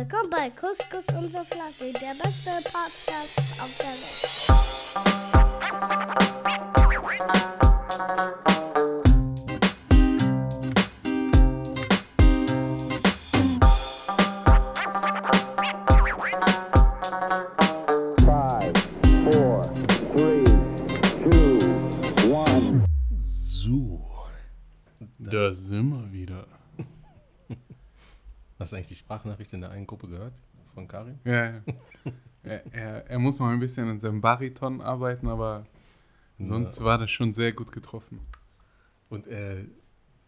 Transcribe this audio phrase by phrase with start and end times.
[0.00, 4.50] Willkommen bei Couscous und Flagge, der beste Podcast auf der Welt.
[18.24, 18.72] Five,
[19.30, 19.62] four,
[20.14, 20.44] three,
[21.22, 21.58] two,
[22.32, 22.86] one.
[23.20, 24.00] So,
[25.18, 26.59] Da sind wir wieder.
[28.60, 30.34] Hast du eigentlich die Sprachnachricht in der einen Gruppe gehört
[30.74, 31.18] von Karin?
[31.24, 31.62] Ja, ja.
[32.44, 35.66] er, er, er muss noch ein bisschen an seinem Bariton arbeiten, aber
[36.38, 36.84] sonst Ja.
[36.84, 38.20] war das schon sehr gut getroffen.
[39.08, 39.64] Und äh,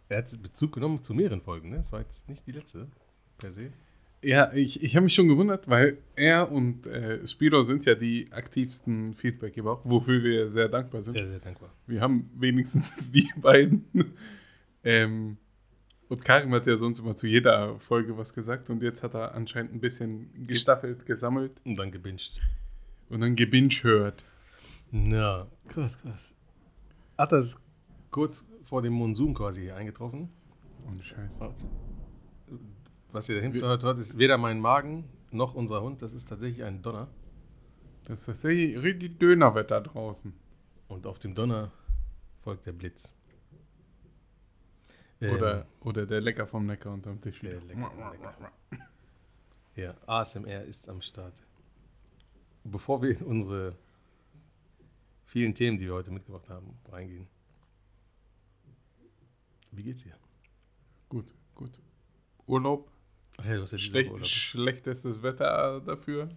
[0.09, 1.77] er hat Bezug genommen zu mehreren Folgen, ne?
[1.77, 2.89] Das war jetzt nicht die letzte
[3.39, 3.73] per se.
[4.25, 8.29] Ja, ich, ich habe mich schon gewundert, weil er und äh, Spiro sind ja die
[8.31, 11.15] aktivsten Feedbackgeber, wofür wir sehr dankbar sind.
[11.15, 11.71] Sehr, sehr dankbar.
[11.89, 13.85] Wir haben wenigstens die beiden.
[14.85, 15.39] ähm,
[16.13, 19.35] und Karim hat ja sonst immer zu jeder Folge was gesagt und jetzt hat er
[19.35, 22.39] anscheinend ein bisschen gestaffelt, gesammelt Und dann gebinged.
[23.09, 24.23] und dann gebinge hört.
[24.91, 26.37] Na, krass, krass.
[27.17, 27.59] Hat das
[28.11, 30.29] kurz vor dem Monsun quasi hier eingetroffen.
[30.87, 31.67] Und Scheiße.
[33.11, 36.03] Was ihr da hinten hört, hört, ist weder mein Magen noch unser Hund.
[36.03, 37.09] Das ist tatsächlich ein Donner.
[38.05, 40.35] Das ist tatsächlich richtig Dönerwetter draußen.
[40.89, 41.73] Und auf dem Donner
[42.43, 43.15] folgt der Blitz.
[45.23, 47.41] Ähm, Oder, oder der Lecker vom Neckar unterm Tisch.
[47.41, 48.53] Der Lecker vom Lecker.
[49.77, 51.35] Ja, ASMR ist am Start.
[52.65, 53.77] Bevor wir in unsere
[55.25, 57.29] vielen Themen, die wir heute mitgebracht haben, reingehen.
[59.71, 60.15] Wie geht's dir?
[61.09, 61.71] Gut, gut.
[62.47, 62.91] Urlaub,
[63.39, 64.27] Ach ja, du hast ja Woche Urlaub.
[64.27, 66.29] schlechtestes Wetter dafür.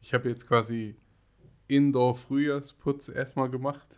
[0.00, 0.94] Ich habe jetzt quasi
[1.66, 3.88] Indoor-Frühjahrsputz erstmal gemacht.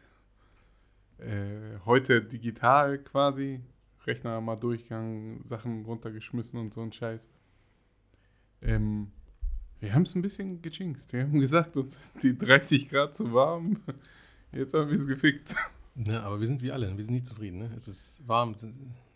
[1.19, 3.61] Äh, heute digital quasi.
[4.09, 7.29] Rechner mal durchgegangen, Sachen runtergeschmissen und so ein Scheiß.
[8.63, 9.13] Ähm,
[9.81, 11.13] wir haben es ein bisschen gejinxt.
[11.13, 13.81] Wir haben gesagt, uns sind die 30 Grad zu warm.
[14.53, 15.55] Jetzt haben wir es gefickt.
[15.95, 17.59] Ja, aber wir sind wie alle, wir sind nie zufrieden.
[17.59, 17.71] Ne?
[17.77, 18.55] Es ist warm,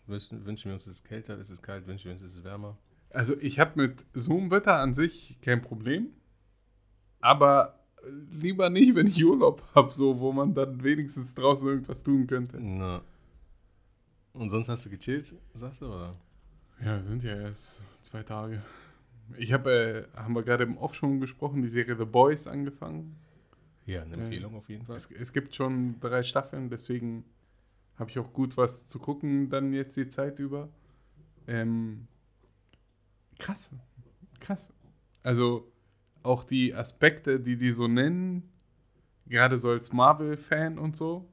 [0.07, 2.43] wünschen, wünschen wir uns, es ist kälter, es ist kalt, wünschen wir uns, es ist
[2.43, 2.77] wärmer.
[3.09, 6.09] Also ich habe mit so einem Wetter an sich kein Problem.
[7.19, 7.79] Aber
[8.31, 12.59] lieber nicht, wenn ich Urlaub habe, so, wo man dann wenigstens draußen irgendwas tun könnte.
[12.59, 13.01] Na.
[14.33, 16.15] Und sonst hast du gechillt, sagst du, oder?
[16.83, 18.61] Ja, sind ja erst zwei Tage.
[19.37, 23.15] Ich habe, äh, haben wir gerade im Off schon gesprochen, die Serie The Boys angefangen.
[23.85, 24.23] Ja, eine Ja.
[24.23, 24.95] Empfehlung auf jeden Fall.
[24.95, 27.25] Es, es gibt schon drei Staffeln, deswegen
[27.97, 30.69] habe ich auch gut was zu gucken dann jetzt die Zeit über.
[31.47, 32.07] Ähm,
[33.37, 33.71] krass,
[34.39, 34.69] krass.
[35.21, 35.71] Also
[36.23, 38.49] auch die Aspekte, die die so nennen,
[39.27, 41.29] gerade so als Marvel-Fan und so.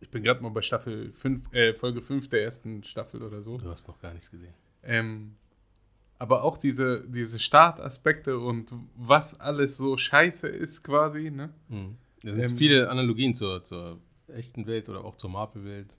[0.00, 3.58] Ich bin gerade mal bei Staffel 5, äh, Folge 5 der ersten Staffel oder so.
[3.58, 4.54] Du hast noch gar nichts gesehen.
[4.82, 5.36] Ähm,
[6.18, 11.50] aber auch diese, diese Startaspekte und was alles so scheiße ist quasi, ne?
[11.68, 11.96] Mhm.
[12.22, 15.96] Da sind Ähm, viele Analogien zur, zur echten Welt oder auch zur Marvel-Welt.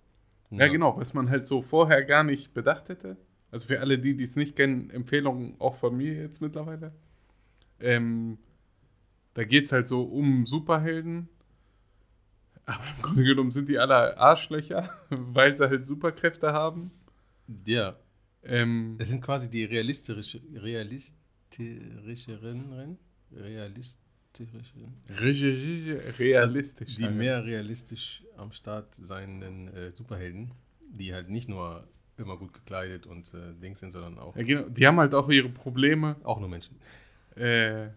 [0.52, 3.18] Ja, genau, was man halt so vorher gar nicht bedacht hätte.
[3.52, 6.94] Also für alle, die die es nicht kennen, Empfehlungen auch von mir jetzt mittlerweile.
[7.80, 8.38] Ähm,
[9.34, 11.30] da geht es halt so um Superhelden.
[12.66, 16.92] Aber im Grunde genommen sind die alle Arschlöcher, weil sie halt Superkräfte haben.
[17.66, 17.96] Ja,
[18.44, 22.98] Ähm, es sind quasi die realistische, realistischeren,
[23.34, 24.94] realistischeren,
[26.20, 26.96] realistisch.
[26.96, 30.52] die mehr realistisch am Start seienden äh, Superhelden,
[30.90, 34.70] die halt nicht nur immer gut gekleidet und äh, Dings sind, sondern auch, Ja, genau.
[34.70, 36.16] Die haben halt auch ihre Probleme.
[36.24, 36.76] auch nur Menschen.
[37.36, 37.90] Äh,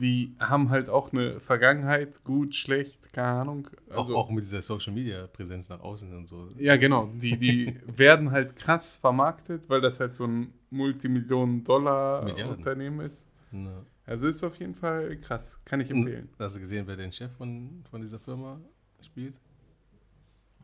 [0.00, 3.68] die haben halt auch eine Vergangenheit, gut, schlecht, keine Ahnung.
[3.90, 6.48] Also, auch, auch mit dieser Social Media Präsenz nach außen und so.
[6.56, 7.10] Ja, genau.
[7.14, 10.52] Die, die werden halt krass vermarktet, weil das halt so ein.
[10.70, 13.26] Multimillionen-Dollar-Unternehmen ist.
[13.50, 13.84] Na.
[14.04, 15.58] Also ist auf jeden Fall krass.
[15.64, 16.28] Kann ich empfehlen.
[16.38, 18.60] Hast du gesehen, wer den Chef von, von dieser Firma
[19.00, 19.34] spielt?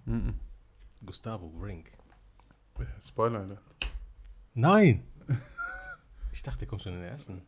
[0.05, 0.35] Mhm.
[1.05, 1.91] Gustavo Brink.
[3.01, 3.61] Spoiler, Alter.
[4.55, 5.05] Nein!
[6.33, 7.43] Ich dachte, der kommt schon in der ersten.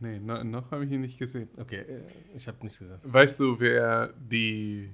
[0.00, 1.48] Nee, no, noch habe ich ihn nicht gesehen.
[1.58, 2.02] Okay, äh,
[2.34, 3.00] ich habe nichts gesagt.
[3.04, 4.90] Weißt du, wer die,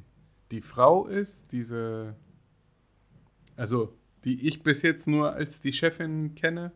[0.51, 1.53] die Frau ist?
[1.53, 2.17] Diese.
[3.57, 6.73] Also, die ich bis jetzt nur als die Chefin kenne.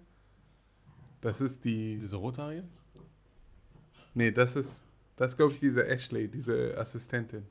[1.21, 1.97] Das ist die.
[1.97, 2.65] Diese Rothaarige?
[4.15, 4.85] Nee, das ist,
[5.17, 7.47] das glaube ich, diese Ashley, diese Assistentin.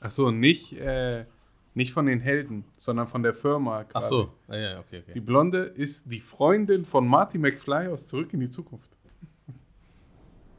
[0.00, 1.26] Ach so, nicht, äh,
[1.78, 3.80] nicht von den Helden, sondern von der Firma.
[3.80, 4.08] Ach quasi.
[4.08, 4.32] so.
[4.48, 5.12] Ah, ja, okay, okay.
[5.14, 8.90] Die Blonde ist die Freundin von Marty McFly aus Zurück in die Zukunft.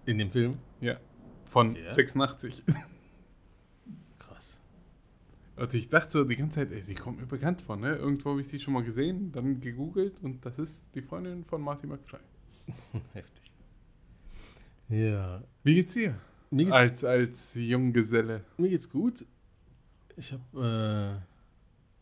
[0.06, 0.58] in dem Film?
[0.80, 0.96] Ja.
[1.46, 1.92] Von Ja?
[1.92, 2.64] 86.
[4.18, 4.60] Krass.
[5.58, 7.96] Und ich dachte so die ganze Zeit, ey, die kommt mir bekannt vor, ne?
[7.98, 11.62] Irgendwo habe ich die schon mal gesehen, dann gegoogelt und das ist die Freundin von
[11.62, 12.20] Marty McFly.
[13.14, 13.52] Heftig.
[14.88, 15.44] Ja.
[15.64, 16.16] Wie geht's dir?
[16.50, 18.46] Mir geht's, Als, als Junggeselle.
[18.58, 19.26] mir geht's gut.
[20.20, 21.22] Ich habe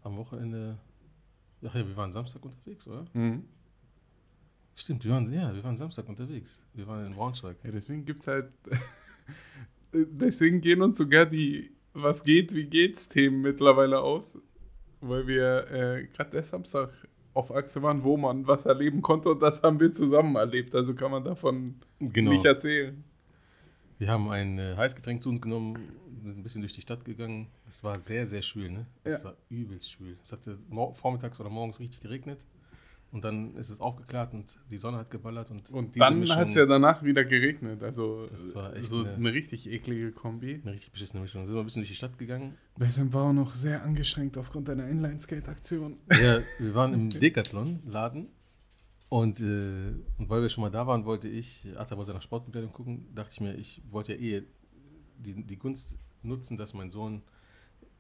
[0.04, 0.80] äh, am Wochenende.
[1.64, 3.06] Ach ja, wir waren Samstag unterwegs, oder?
[3.14, 3.44] Mhm.
[4.76, 6.60] Stimmt, wir waren, ja, wir waren Samstag unterwegs.
[6.74, 7.58] Wir waren in Braunschweig.
[7.64, 8.52] Ja, deswegen gibt's halt.
[9.94, 14.38] deswegen gehen uns sogar die Was geht, wie geht's Themen mittlerweile aus.
[15.00, 16.92] Weil wir äh, gerade der Samstag
[17.36, 20.74] auf Achse waren, wo man was erleben konnte und das haben wir zusammen erlebt.
[20.74, 22.32] Also kann man davon Genau.
[22.32, 23.04] nicht erzählen.
[24.00, 25.78] Wir haben ein äh, Heißgetränk zu uns genommen,
[26.24, 27.48] sind ein bisschen durch die Stadt gegangen.
[27.68, 28.86] Es war sehr, sehr schwül, ne?
[29.04, 29.30] Es Ja.
[29.30, 30.18] war übelst schwül.
[30.22, 32.46] Es hatte mor- vormittags oder morgens richtig geregnet.
[33.10, 35.50] Und dann ist es aufgeklärt und die Sonne hat geballert.
[35.50, 37.82] Und, Und dann hat es ja danach wieder geregnet.
[37.82, 40.60] Also Das war echt so eine- eine richtig eklige Kombi.
[40.62, 41.46] Eine richtig beschissene Mischung.
[41.46, 42.56] Sind wir ein bisschen durch die Stadt gegangen.
[42.78, 45.98] Bessem war auch noch sehr angestrengt aufgrund einer Inline-Skate-Aktion.
[46.12, 48.28] Ja, wir waren im Decathlon-Laden.
[49.10, 52.74] Und, äh, und weil wir schon mal da waren, wollte ich, Atta wollte nach Sportbekleidung
[52.74, 54.44] gucken, dachte ich mir, ich wollte ja eh
[55.18, 57.24] die, die Gunst nutzen, dass mein Sohn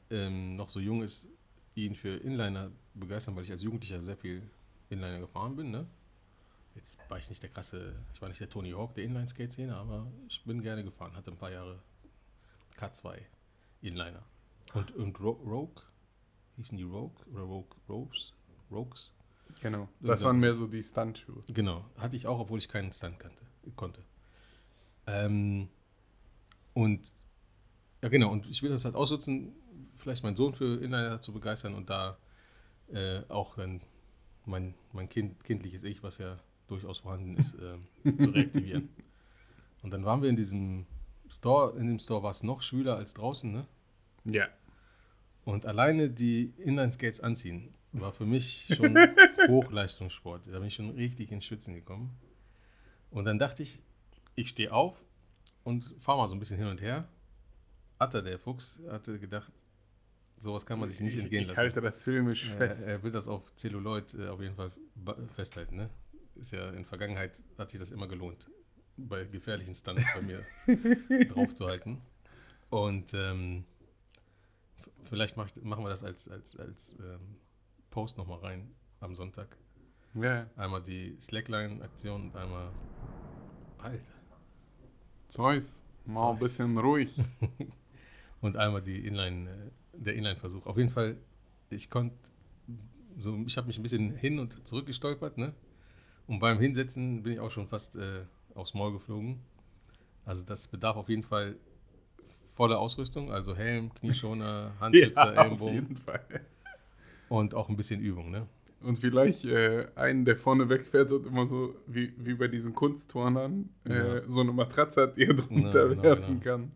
[0.10, 1.28] ähm, noch so jung ist,
[1.76, 4.42] ihn für Inliner begeistern, weil ich als Jugendlicher sehr viel
[4.90, 5.72] Inliner gefahren bin.
[5.72, 5.88] Ne?
[6.76, 10.12] Jetzt war ich nicht der krasse, ich war nicht der Tony Hawk der Inline-Skate-Szene, aber
[10.28, 11.80] ich bin gerne gefahren, hatte ein paar Jahre
[12.78, 13.18] K2
[13.82, 14.24] Inliner.
[14.74, 15.84] Und, und Ro Rogue,
[16.58, 18.34] hießen die Rogue oder Rogue Ropes?
[18.70, 19.14] Rogues?
[19.62, 19.90] Genau.
[20.00, 20.28] Das Ja.
[20.28, 21.44] waren mehr so die Stunt-Schuhe.
[21.54, 23.44] Genau, hatte ich auch, obwohl ich keinen Stunt kannte,
[23.76, 24.02] konnte.
[25.08, 25.70] Ähm,
[26.74, 27.02] und
[28.02, 29.54] ja, genau, und ich will das halt ausnutzen,
[29.96, 32.18] vielleicht meinen Sohn für Inliner zu begeistern und da
[32.92, 33.82] äh, auch dann
[34.46, 38.90] mein, mein kind, kindliches Ich, was ja durchaus vorhanden ist, ähm, zu reaktivieren.
[39.82, 40.86] Und dann waren wir in diesem
[41.30, 43.66] Store, in dem Store war es noch schwüler als draußen, ne?
[44.26, 44.48] Ja.
[45.46, 48.96] Und alleine die Inline-Skates anziehen war für mich schon
[49.48, 50.48] Hochleistungssport.
[50.48, 52.18] Da bin ich schon richtig ins Schwitzen gekommen.
[53.12, 53.82] Und dann dachte ich,
[54.36, 55.04] ich stehe auf
[55.64, 57.08] und fahre mal so ein bisschen hin und her.
[58.00, 59.52] Atta, der Fuchs, hatte gedacht,
[60.38, 61.60] sowas kann man sich nicht ich, entgehen ich lassen.
[61.62, 62.82] halte das filmisch Er, fest.
[62.82, 64.72] er will das auf Zelluloid äh, auf jeden Fall
[65.36, 65.78] festhalten.
[65.78, 65.90] Ne?
[66.36, 68.48] Ist ja in Vergangenheit hat sich das immer gelohnt,
[68.98, 70.46] bei gefährlichen Stunts bei mir
[71.28, 72.02] draufzuhalten.
[72.70, 73.64] Und ähm,
[75.06, 77.38] vielleicht mach ich, machen wir das als, als, als ähm,
[77.90, 79.58] Post nochmal rein am Sonntag.
[80.14, 80.48] Ja.
[80.56, 82.70] Einmal die Slackline-Aktion und einmal.
[83.78, 84.02] Alter.
[85.28, 87.14] Zeus, mal ein bisschen ruhig.
[88.42, 90.66] Und einmal die Inline, äh, der Inline-Versuch.
[90.66, 91.18] Auf jeden Fall,
[91.70, 92.16] ich konnte,
[93.18, 95.54] so, ich habe mich ein bisschen hin und zurück gestolpert, ne?
[96.28, 98.22] Und beim Hinsetzen bin ich auch schon fast äh,
[98.54, 99.40] aufs Maul geflogen.
[100.26, 101.56] Also das bedarf auf jeden Fall
[102.54, 106.46] voller Ausrüstung, also Helm, Knieschoner, Handschützer, auf Ellenbogen jeden Fall.
[107.30, 108.48] und auch ein bisschen Übung, ne?
[108.82, 113.70] Und vielleicht äh, einen, der vorne wegfährt und immer so, wie, wie bei diesen Kunstturnern,
[113.86, 114.30] äh, Ja.
[114.30, 116.58] so eine Matratze hat, die er drunter genau, werfen genau.
[116.58, 116.72] kann.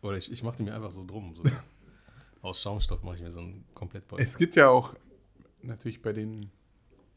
[0.00, 1.34] Oder ich, ich machte mir einfach so drum.
[1.34, 1.42] So
[2.42, 4.22] aus Schaumstoff mache ich mir so einen Komplettbeutel.
[4.22, 4.94] Es gibt ja auch
[5.62, 6.50] natürlich bei den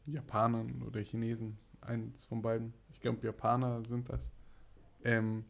[0.06, 4.30] Japanern oder Chinesen, eins von beiden, ich glaube Japaner sind das,
[5.04, 5.44] ähm,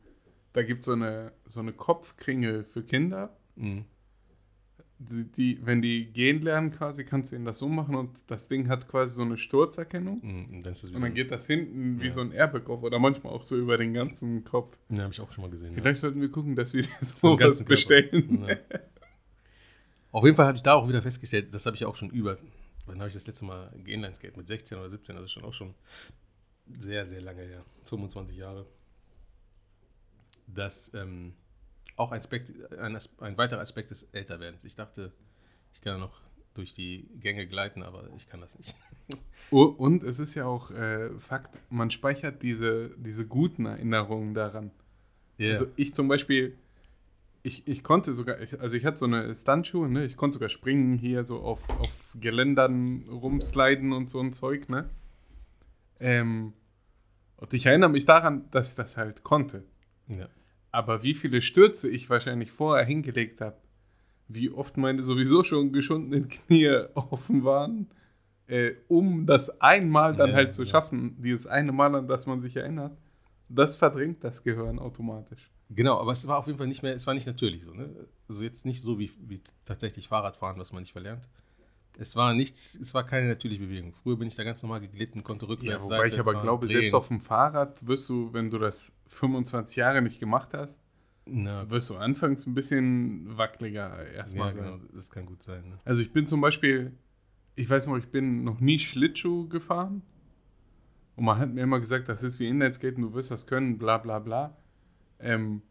[0.55, 3.85] da gibt so eine so eine Kopfkringel für Kinder, Mhm.
[4.99, 8.49] Die, die, wenn die gehen lernen quasi, kannst du ihnen das so machen und das
[8.49, 10.57] Ding hat quasi so eine Sturzerkennung Mhm.
[10.57, 12.13] Und und dann geht das hinten wie Ja.
[12.13, 14.76] so ein Airbag auf oder manchmal auch so über den ganzen Kopf.
[14.88, 15.75] Ja, habe ich auch schon mal gesehen.
[15.75, 16.91] Vielleicht sollten wir gucken, dass wir ja.
[17.03, 18.47] so was bestellen.
[18.49, 18.57] Ja.
[20.12, 22.38] Auf jeden Fall habe ich da auch wieder festgestellt, das habe ich auch schon über.
[22.87, 24.37] Wann habe ich das letzte Mal geinlineskate?
[24.37, 25.75] Mit 16 oder 17, also schon auch schon
[26.79, 27.65] sehr, sehr lange her.
[27.85, 28.65] 25 Jahre.
[30.47, 31.35] Das ähm,
[31.97, 34.65] auch ein, Aspekt, ein, ein weiterer Aspekt des Älterwerdens.
[34.65, 35.12] Ich dachte,
[35.73, 36.21] ich kann noch
[36.55, 38.75] durch die Gänge gleiten, aber ich kann das nicht.
[39.50, 44.71] Und es ist ja auch äh, Fakt, man speichert diese, diese guten Erinnerungen daran.
[45.38, 45.50] Ja.
[45.50, 46.57] Also ich zum Beispiel,
[47.43, 50.05] ich, ich konnte sogar, ich, also ich hatte so eine Stuntschuhe, ne?
[50.05, 54.91] Ich konnte sogar springen hier so auf, auf Geländern rumsliden und so ein Zeug, ne?
[56.00, 56.55] Ähm,
[57.37, 59.62] und ich erinnere mich daran, dass ich das halt konnte.
[60.09, 60.29] ja.
[60.76, 63.56] Aber wie viele Stürze ich wahrscheinlich vorher hingelegt habe,
[64.28, 67.87] wie oft meine sowieso schon geschundenen Knie offen waren,
[68.47, 70.68] äh, um das einmal dann Ja, halt zu ja.
[70.68, 72.95] schaffen, dieses eine Mal, an das man sich erinnert,
[73.49, 75.50] das verdrängt das Gehirn automatisch.
[75.71, 77.73] Genau, aber es war auf jeden Fall nicht mehr, es war nicht natürlich so.
[77.73, 77.88] Ne?
[78.28, 81.26] Also jetzt nicht so wie, wie tatsächlich Fahrradfahren, was man nicht verlernt.
[81.99, 83.95] Es war nichts, es war keine natürliche Bewegung.
[84.03, 86.81] Früher bin ich da ganz normal geglitten, konnte Ja, rückwärts, wobei ich aber glaube, drehen.
[86.81, 90.79] selbst auf dem Fahrrad wirst du, wenn du das 25 Jahre nicht gemacht hast,
[91.25, 95.69] Na, wirst du anfangs ein bisschen wackeliger erstmal ja, genau, das kann gut sein.
[95.71, 95.79] Ne?
[95.85, 96.93] Also ich bin zum Beispiel,
[97.55, 100.03] ich weiß noch, ich bin noch nie Schlittschuh gefahren.
[101.17, 103.97] Und man hat mir immer gesagt, das ist wie Inlineskaten, du wirst das können, bla
[103.99, 104.57] bla bla.
[105.19, 105.62] Ähm,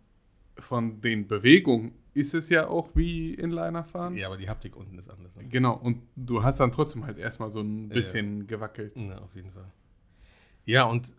[0.57, 4.15] von den Bewegungen ist es ja auch wie Inliner fahren.
[4.15, 5.35] Ja, aber die Haptik unten ist anders.
[5.35, 5.45] Ne?
[5.49, 8.93] Genau, und du hast dann trotzdem halt erstmal so ein Ja, bisschen gewackelt.
[8.95, 9.69] Na, auf jeden Fall.
[10.65, 11.13] Ja, und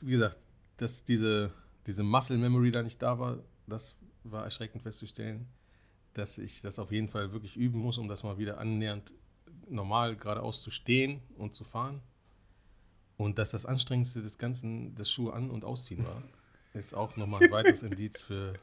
[0.00, 0.38] wie gesagt,
[0.76, 1.50] dass diese,
[1.86, 5.46] diese Muscle Memory da nicht da war, das war erschreckend festzustellen,
[6.14, 9.12] dass ich das auf jeden Fall wirklich üben muss, um das mal wieder annähernd
[9.68, 12.00] normal geradeaus zu stehen und zu fahren.
[13.16, 16.22] Und dass das Anstrengendste des Ganzen das Schuhe an- und ausziehen war,
[16.74, 18.54] ist auch nochmal ein weiteres Indiz für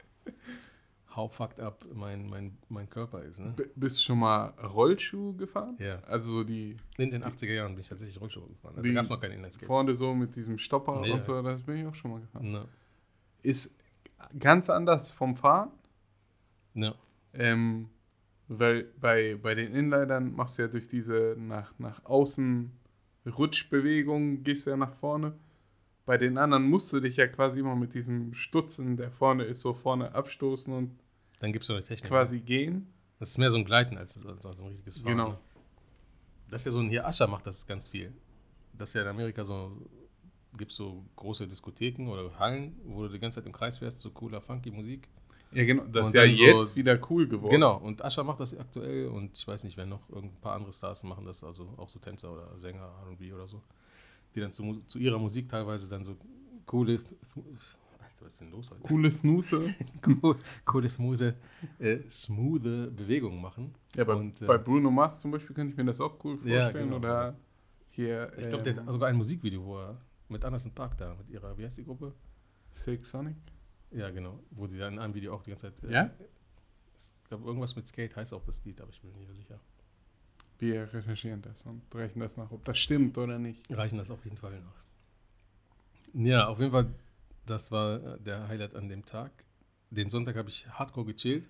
[1.14, 3.38] how fucked up mein, mein, mein Körper ist.
[3.38, 3.54] Ne?
[3.74, 5.76] Bist du schon mal Rollschuh gefahren?
[5.78, 5.98] Ja.
[6.04, 8.72] Also so die In den 80er Jahren bin ich tatsächlich Rollschuhe gefahren.
[8.76, 9.66] Also Die gab es noch keine Inlineskates.
[9.66, 11.12] vorne so mit diesem Stopper Nee.
[11.12, 12.52] und so, das bin ich auch schon mal gefahren.
[12.52, 12.64] Na,
[13.42, 13.74] Ist
[14.38, 15.70] ganz anders vom Fahren.
[16.74, 16.94] na.
[17.34, 17.88] Ähm,
[18.48, 22.70] weil bei, bei den Inlinern machst du ja durch diese nach, nach außen
[23.26, 25.32] Rutschbewegung, gehst du ja nach vorne.
[26.04, 29.60] Bei den anderen musst du dich ja quasi immer mit diesem Stutzen, der vorne ist,
[29.60, 30.98] so vorne abstoßen und
[31.38, 32.08] Dann es so eine Technik.
[32.10, 32.88] quasi gehen.
[33.20, 35.12] Das ist mehr so ein Gleiten als, als, als ein richtiges Fahren.
[35.12, 35.28] Genau.
[35.30, 35.38] ne?
[36.50, 38.12] Das ist ja so ein, hier Ascher macht das ganz viel.
[38.76, 39.70] Das ist ja in Amerika so,
[40.56, 44.10] gibt so große Diskotheken oder Hallen, wo du die ganze Zeit im Kreis fährst, so
[44.10, 45.08] cooler, funky Musik.
[45.52, 45.84] Ja, genau.
[45.84, 47.52] Das Und ist ja so- jetzt wieder cool geworden.
[47.52, 50.72] Genau, und Ascher macht das aktuell und ich weiß nicht, wer noch, ein paar andere
[50.72, 53.62] Stars machen das, also auch so Tänzer oder Sänger, R&B oder so,
[54.34, 56.16] die dann zu, zu ihrer Musik teilweise dann so
[56.66, 57.06] coole, Alter,
[58.20, 58.82] was ist denn los heute?
[58.82, 59.74] Coole Snooze.
[60.64, 61.36] coole, smoothe,
[61.78, 63.74] äh, smoothe Bewegungen machen.
[63.96, 66.38] Ja, bei, Und, äh, bei Bruno Mars zum Beispiel könnte ich mir das auch cool
[66.44, 66.84] Ja, vorstellen.
[66.86, 66.96] genau.
[66.96, 67.36] Oder
[67.90, 71.14] hier Ich glaube, der ähm, hat sogar ein Musikvideo, wo er mit Anderson Park da,
[71.14, 72.14] mit ihrer, wie heißt die Gruppe?
[72.70, 73.36] Silk Sonic.
[73.90, 74.40] Ja, genau.
[74.50, 75.84] Wo die da in einem Video auch die ganze Zeit.
[75.84, 76.10] äh, Ja?
[76.96, 79.60] Ich glaube, irgendwas mit Skate heißt auch das Lied, aber ich bin mir nicht sicher.
[80.62, 83.64] Wir recherchieren das und reichen das nach, ob das stimmt oder nicht.
[83.76, 84.84] Reichen das auf jeden Fall nach.
[86.14, 86.94] Ja, auf jeden Fall,
[87.46, 89.32] das war äh, der Highlight an dem Tag.
[89.90, 91.48] Den Sonntag habe ich hardcore gechillt.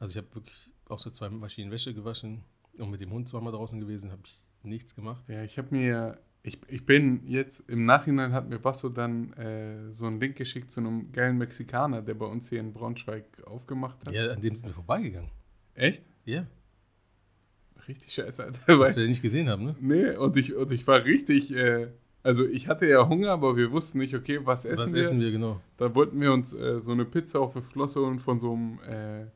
[0.00, 2.42] Also ich habe wirklich auch so zwei Maschinen Wäsche gewaschen
[2.76, 5.22] und mit dem Hund zweimal draußen gewesen, habe ich nichts gemacht.
[5.28, 9.92] Ja, ich habe mir, ich, ich bin jetzt, im Nachhinein hat mir Basso dann äh,
[9.92, 14.04] so einen Link geschickt zu einem geilen Mexikaner, der bei uns hier in Braunschweig aufgemacht
[14.04, 14.12] hat.
[14.12, 15.30] Ja, an dem sind wir vorbeigegangen.
[15.76, 16.02] Echt?
[16.24, 16.48] Ja,
[17.88, 18.78] Richtig scheiße, Alter.
[18.78, 19.76] was wir nicht gesehen haben, ne?
[19.80, 21.88] nee, und ich, und ich war richtig, äh,
[22.22, 25.00] also ich hatte ja Hunger, aber wir wussten nicht, okay, was essen was wir?
[25.00, 25.60] essen wir genau?
[25.76, 28.78] Da wollten wir uns äh, so eine Pizza auf die Flosse holen von so einem
[28.88, 29.26] äh,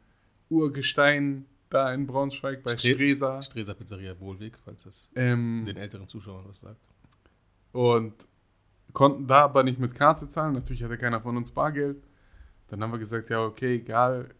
[0.49, 3.40] Urgestein da in Braunschweig bei Stre- Stresa.
[3.42, 6.80] Stresa Pizzeria Wohlweg, falls das Ähm, den älteren Zuschauern was sagt.
[7.73, 8.12] und
[8.92, 10.54] konnten da aber nicht mit Karte zahlen.
[10.54, 12.02] Natürlich hatte keiner von uns Bargeld.
[12.66, 14.30] Dann haben wir gesagt, ja, okay, egal,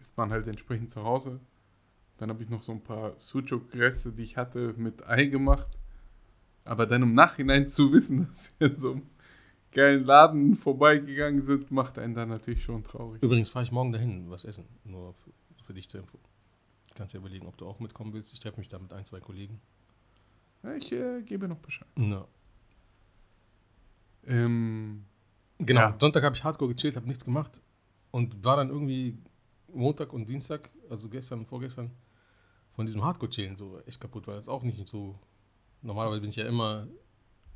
[0.00, 1.38] ist man halt entsprechend zu Hause.
[2.22, 5.66] Dann habe ich noch so ein paar Sucuk-Reste, die ich hatte, mit Ei gemacht.
[6.64, 9.02] Aber dann im Nachhinein zu wissen, dass wir in so einem
[9.72, 13.20] geilen Laden vorbeigegangen sind, macht einen dann natürlich schon traurig.
[13.24, 14.66] Übrigens fahre ich morgen dahin, was essen.
[14.84, 15.32] Nur für,
[15.64, 16.16] für dich zur Info.
[16.90, 18.32] Du kannst ja überlegen, ob du auch mitkommen willst.
[18.32, 19.60] Ich treffe mich da mit ein, zwei Kollegen.
[20.62, 21.88] Ja, ich äh, gebe noch Bescheid.
[21.96, 22.28] No.
[24.28, 25.06] Ähm,
[25.58, 25.96] Genau, Ja.
[25.98, 27.60] Sonntag habe ich hardcore gechillt, habe nichts gemacht.
[28.12, 29.18] Und war dann irgendwie
[29.74, 31.90] Montag und Dienstag, also gestern und vorgestern,
[32.74, 35.18] von diesem Hardcore-Chillen so echt kaputt, weil das auch nicht so.
[35.82, 36.86] Normalerweise bin ich ja immer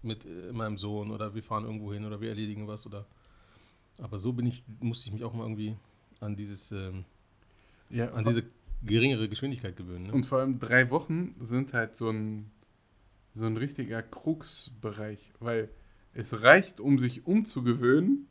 [0.02, 3.06] mit äh, meinem Sohn oder wir fahren irgendwo hin oder wir erledigen was oder.
[3.98, 5.76] Aber so bin ich, musste ich mich auch mal irgendwie
[6.20, 7.04] an dieses, ähm,
[7.88, 8.44] ja, an diese
[8.82, 10.08] geringere Geschwindigkeit gewöhnen.
[10.08, 10.12] Ne?
[10.12, 12.50] Und vor allem drei Wochen sind halt so ein,
[13.34, 15.70] so ein richtiger Krux-Bereich, weil
[16.12, 18.28] es reicht, um sich umzugewöhnen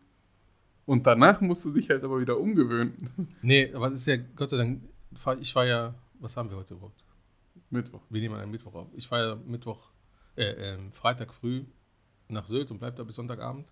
[0.85, 3.09] und danach musst du dich halt aber wieder umgewöhnen.
[3.41, 4.81] Nee, aber das ist ja, Gott sei Dank,
[5.39, 7.03] ich war ja, was haben wir heute überhaupt?
[7.69, 8.01] Mittwoch.
[8.09, 8.87] Wir nehmen einen Mittwoch auf.
[8.93, 9.89] Ich fahre Mittwoch,
[10.35, 11.65] äh, ähm, Freitag früh
[12.27, 13.67] nach Sylt und bleibe da bis Sonntagabend.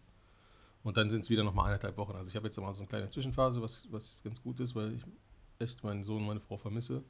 [0.83, 2.13] Und dann sind es wieder nochmal eineinhalb Wochen.
[2.13, 4.93] Also ich habe jetzt mal so eine kleine Zwischenphase, was, was ganz gut ist, weil
[4.93, 5.03] ich
[5.59, 7.03] echt meinen Sohn und meine Frau vermisse.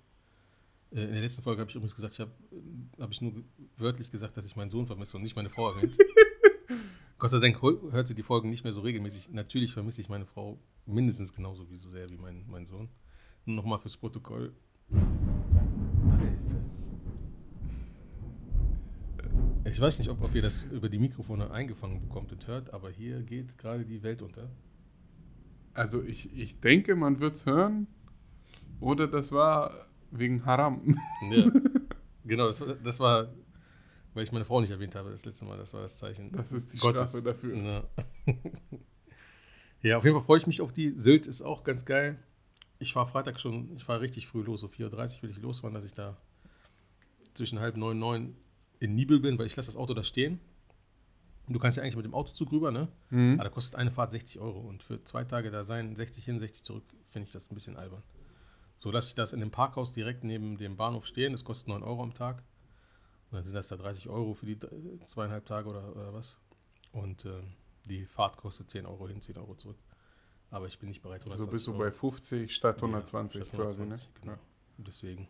[0.92, 2.32] Äh, in der letzten Folge habe ich übrigens gesagt, ich habe
[3.00, 3.44] hab ich nur
[3.78, 5.98] wörtlich gesagt, dass ich meinen Sohn vermisse und nicht meine Frau erwähnt.
[7.18, 9.30] Gott sei Dank hört sie die Folgen nicht mehr so regelmäßig.
[9.32, 12.90] Natürlich vermisse ich meine Frau mindestens genauso wie so sehr wie mein, mein Sohn.
[13.46, 14.54] Nur nochmal fürs Protokoll.
[19.66, 22.90] Ich weiß nicht, ob, ob ihr das über die Mikrofone eingefangen bekommt und hört, aber
[22.92, 24.50] hier geht gerade die Welt unter.
[25.74, 27.88] Also ich, ich denke, man wird es hören
[28.80, 30.98] oder das war wegen Haram.
[31.32, 31.50] Ja.
[32.25, 33.30] genau, das, war- das war,
[34.13, 36.32] weil ich meine Frau nicht erwähnt habe das letzte Mal, das war das Zeichen.
[36.34, 37.12] Das ist die Gottes.
[37.12, 37.56] Strafe dafür.
[37.58, 37.84] Ja.
[39.82, 40.94] Ja, auf jeden Fall freue ich mich auf die.
[40.98, 42.18] Sylt ist auch ganz geil.
[42.84, 45.74] Ich war Freitag schon, ich war richtig früh los, so 4.30 Uhr will ich losfahren,
[45.74, 46.18] dass ich da
[47.34, 48.36] zwischen halb neun, neun
[48.80, 50.42] in Nibel bin, weil ich lasse das Auto da stehen.
[51.48, 52.90] Du kannst ja eigentlich mit dem Autozug rüber, ne?
[53.10, 53.36] Mhm.
[53.36, 56.40] Aber da kostet eine Fahrt 60 Euro und für zwei Tage da sein, 60 hin,
[56.40, 58.04] 60 zurück, finde ich das ein bisschen albern.
[58.75, 61.84] So lasse ich das in dem Parkhaus direkt neben dem Bahnhof stehen, das kostet 9
[61.84, 62.44] Euro am Tag.
[63.32, 66.38] Und dann sind das da 30 Euro für die äh, zweieinhalb Tage oder, oder was.
[66.92, 67.54] Und ähm,
[67.86, 69.78] die Fahrt kostet 10 Euro hin, 10 Euro zurück.
[70.54, 73.80] Aber ich bin nicht bereit, Also bist du bei 50 statt 120 Ja, statt quasi,
[73.80, 74.20] 120, ne?
[74.22, 74.34] Genau.
[74.34, 74.40] Ja.
[74.78, 75.28] Deswegen.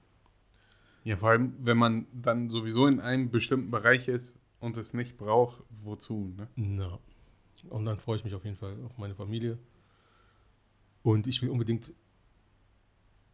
[1.06, 5.16] Ja, vor allem, wenn man dann sowieso in einem bestimmten Bereich ist und es nicht
[5.18, 6.50] braucht, wozu, ne?
[6.58, 7.00] Na.
[7.70, 9.58] Und dann freue ich mich auf jeden Fall auf meine Familie.
[11.04, 11.94] Und ich will unbedingt.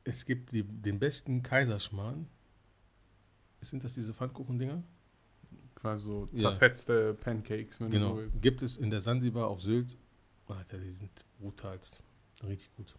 [0.04, 2.28] Es gibt die, den besten Kaiserschmarrn.
[3.62, 4.84] Sind das diese Pfannkuchendinger?
[5.74, 6.36] Quasi so Ja.
[6.52, 8.10] zerfetzte Pancakes, wenn du Genau.
[8.12, 8.42] so willst.
[8.44, 9.98] Gibt es in der Sansibar auf Sylt.
[10.58, 12.00] Alter, die sind brutalst.
[12.44, 12.96] Richtig gut.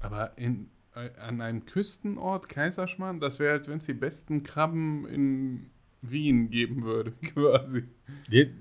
[0.00, 5.06] Aber in, äh, an einem Küstenort Kaiserschmarrn, das wäre, als wenn es die besten Krabben
[5.06, 5.70] in
[6.02, 7.88] Wien geben würde, quasi.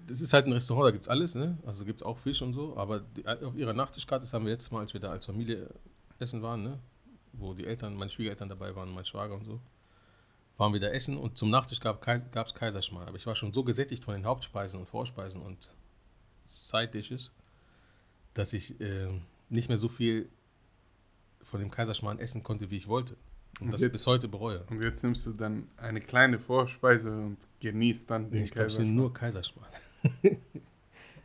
[0.07, 1.57] Das ist halt ein Restaurant, da gibt es alles, ne?
[1.65, 2.77] Also gibt es auch Fisch und so.
[2.77, 5.69] Aber die, auf ihrer Nachtischkarte, das haben wir letztes Mal, als wir da als Familie
[6.19, 6.79] essen waren, ne?
[7.33, 9.59] Wo die Eltern, meine Schwiegereltern dabei waren, mein Schwager und so.
[10.57, 13.09] Waren wir da essen und zum Nachtisch gab es Kaiserschmarrn.
[13.09, 15.69] Aber ich war schon so gesättigt von den Hauptspeisen und Vorspeisen und
[16.45, 17.31] Side Dishes,
[18.35, 19.07] dass ich äh,
[19.49, 20.29] nicht mehr so viel
[21.41, 23.15] von dem Kaiserschmarrn essen konnte, wie ich wollte.
[23.59, 24.63] Und Und das jetzt- bis heute bereue.
[24.69, 28.75] Und jetzt nimmst du dann eine kleine Vorspeise und genießt dann den Ich glaube, es
[28.75, 29.71] sind nur Kaiserschmarrn.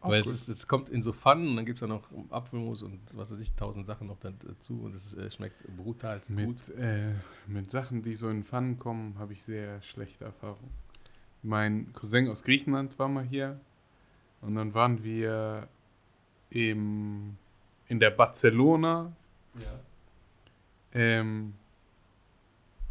[0.02, 3.00] Weil es, es kommt in so Pfannen und dann gibt es da noch Apfelmus und
[3.12, 6.70] was weiß ich, tausend Sachen noch dazu und es äh, schmeckt brutal gut.
[6.78, 7.12] Äh,
[7.46, 10.70] mit Sachen, die so in Pfannen kommen, habe ich sehr schlechte Erfahrungen.
[11.42, 13.60] Mein Cousin aus Griechenland war mal hier
[14.40, 15.68] und dann waren wir
[16.50, 17.36] im,
[17.88, 19.12] in der Barcelona
[19.54, 19.80] Ja.
[20.92, 21.54] ähm,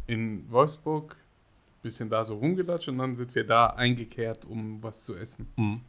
[0.06, 1.16] in Wolfsburg,
[1.82, 5.46] bisschen da so rumgelatscht und dann sind wir da eingekehrt, um was zu essen.
[5.56, 5.80] Mhm.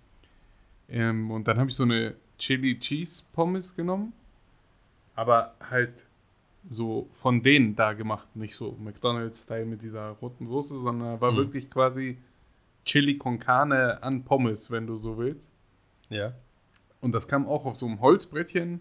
[0.90, 4.14] Ähm, und dann habe ich so eine Chili Cheese Pommes genommen,
[5.16, 5.94] aber halt
[6.70, 11.38] so von denen da gemacht, nicht so McDonald's-Style mit dieser roten Soße, sondern war Mhm.
[11.38, 12.18] wirklich quasi
[12.86, 15.52] Chili con Carne an Pommes, wenn du so willst.
[16.10, 16.34] Ja.
[17.02, 18.80] Und das kam auch auf so einem Holzbrettchen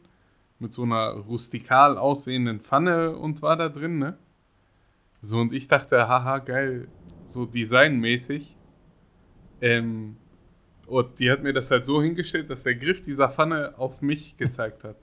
[0.59, 4.19] mit so einer rustikal aussehenden Pfanne und war da drin, ne?
[5.23, 6.89] So, und ich dachte, haha, geil,
[7.27, 8.57] so designmäßig.
[9.61, 10.17] Ähm,
[10.87, 14.37] und die hat mir das halt so hingestellt, dass der Griff dieser Pfanne auf mich
[14.37, 14.97] gezeigt hat.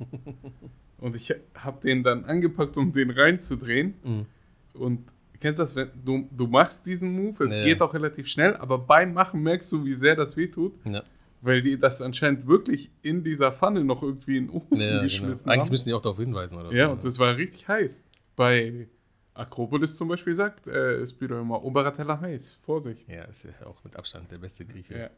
[0.98, 3.94] und ich habe den dann angepackt, um den reinzudrehen.
[4.04, 4.26] Mhm.
[4.74, 7.64] Und kennst du das, wenn du, du machst diesen Move, es Ja.
[7.64, 10.74] geht auch relativ schnell, aber beim Machen merkst du, wie sehr das wehtut.
[10.86, 11.04] Ja.
[11.42, 15.02] Weil die das anscheinend wirklich in dieser Pfanne noch irgendwie in den Ofen Ja, genau.
[15.04, 15.70] geschmissen Eigentlich haben.
[15.72, 16.72] müssen die auch darauf hinweisen, oder?
[16.74, 18.02] ja, so, und das war richtig heiß.
[18.36, 18.88] Bei
[19.36, 23.08] Akropolis zum Beispiel sagt äh, Spiro immer, Oberateller heiß, Vorsicht.
[23.08, 25.10] Ja, ist ja auch mit Abstand der beste Grieche Ja.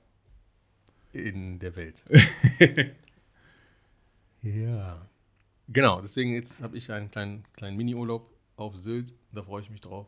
[1.21, 2.03] in der Welt.
[4.41, 5.07] ja.
[5.67, 9.13] Genau, deswegen jetzt habe ich einen kleinen, kleinen Mini-Urlaub auf Sylt.
[9.31, 10.07] Da freue ich mich drauf.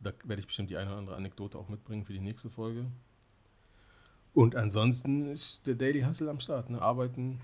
[0.00, 2.86] Da werde ich bestimmt die eine oder andere Anekdote auch mitbringen für die nächste Folge.
[4.34, 6.68] Und ansonsten ist der Daily Hustle am Start.
[6.68, 6.82] Ne?
[6.82, 7.40] Arbeiten.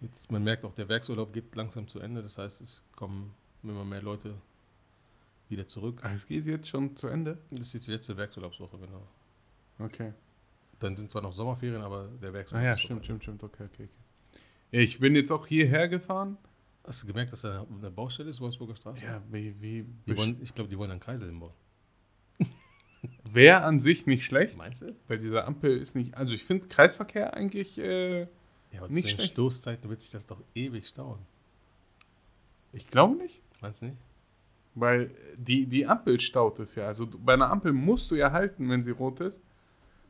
[0.00, 2.22] Jetzt, man merkt auch, der Werksurlaub geht langsam zu Ende.
[2.22, 4.34] Das heißt, es kommen immer mehr Leute
[5.48, 6.00] wieder zurück.
[6.02, 7.38] Ah, es geht jetzt schon zu Ende?
[7.50, 9.06] Das ist jetzt die letzte Werksurlaubswoche, genau.
[9.78, 10.12] Okay.
[10.80, 13.42] Dann sind zwar noch Sommerferien, aber der Ah Werksurlaub ja, ist stimmt, stimmt, stimmt.
[13.42, 14.40] Okay, okay, okay.
[14.70, 16.36] Ich bin jetzt auch hierher gefahren.
[16.84, 19.04] Hast du gemerkt, dass da eine Baustelle ist, Wolfsburger Straße?
[19.04, 21.52] Ja, wie, wie Die wollen, ich glaube, die wollen einen Kreisel hinbauen.
[23.30, 24.94] Wäre an sich nicht schlecht, Meinst du?
[25.06, 26.14] weil diese Ampel ist nicht.
[26.16, 27.78] Also ich finde Kreisverkehr eigentlich.
[27.78, 29.32] Äh, Ja, aber Nicht zu den schlecht.
[29.32, 31.18] Stoßzeiten wird sich das doch ewig stauen.
[32.72, 33.40] ich glaube nicht.
[33.60, 33.98] Meinst du nicht?
[34.74, 36.86] Weil die, die Ampel staut es ja.
[36.86, 39.40] Also bei einer Ampel musst du ja halten, wenn sie rot ist.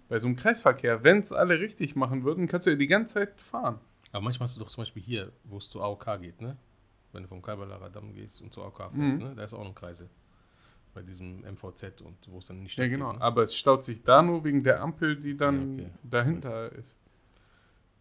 [0.09, 3.15] Bei so einem Kreisverkehr, wenn es alle richtig machen würden, kannst du ja die ganze
[3.15, 3.79] Zeit fahren.
[4.13, 6.57] Aber manchmal hast du doch zum Beispiel hier, wo es zur AOK geht, ne?
[7.13, 9.23] Wenn du vom Kalberlarer Damm gehst und zur AOK fährst, Mhm.
[9.25, 9.35] ne?
[9.35, 10.09] Da ist auch noch ein Kreisel.
[10.99, 13.17] Bei diesem MVZ und wo es dann nicht Ja, genau.
[13.21, 15.93] Aber es staut sich da nur wegen der Ampel, die dann Ja, okay.
[16.03, 16.97] dahinter ist.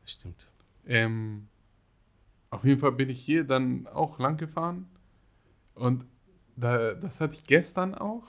[0.03, 0.47] Stimmt.
[0.87, 1.47] Ähm,
[2.49, 4.89] auf jeden Fall bin ich hier dann auch lang gefahren.
[5.75, 6.05] Und
[6.55, 8.23] da, das hatte ich gestern auch.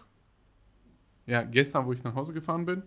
[1.25, 2.83] Ja, gestern, wo ich nach Hause gefahren bin.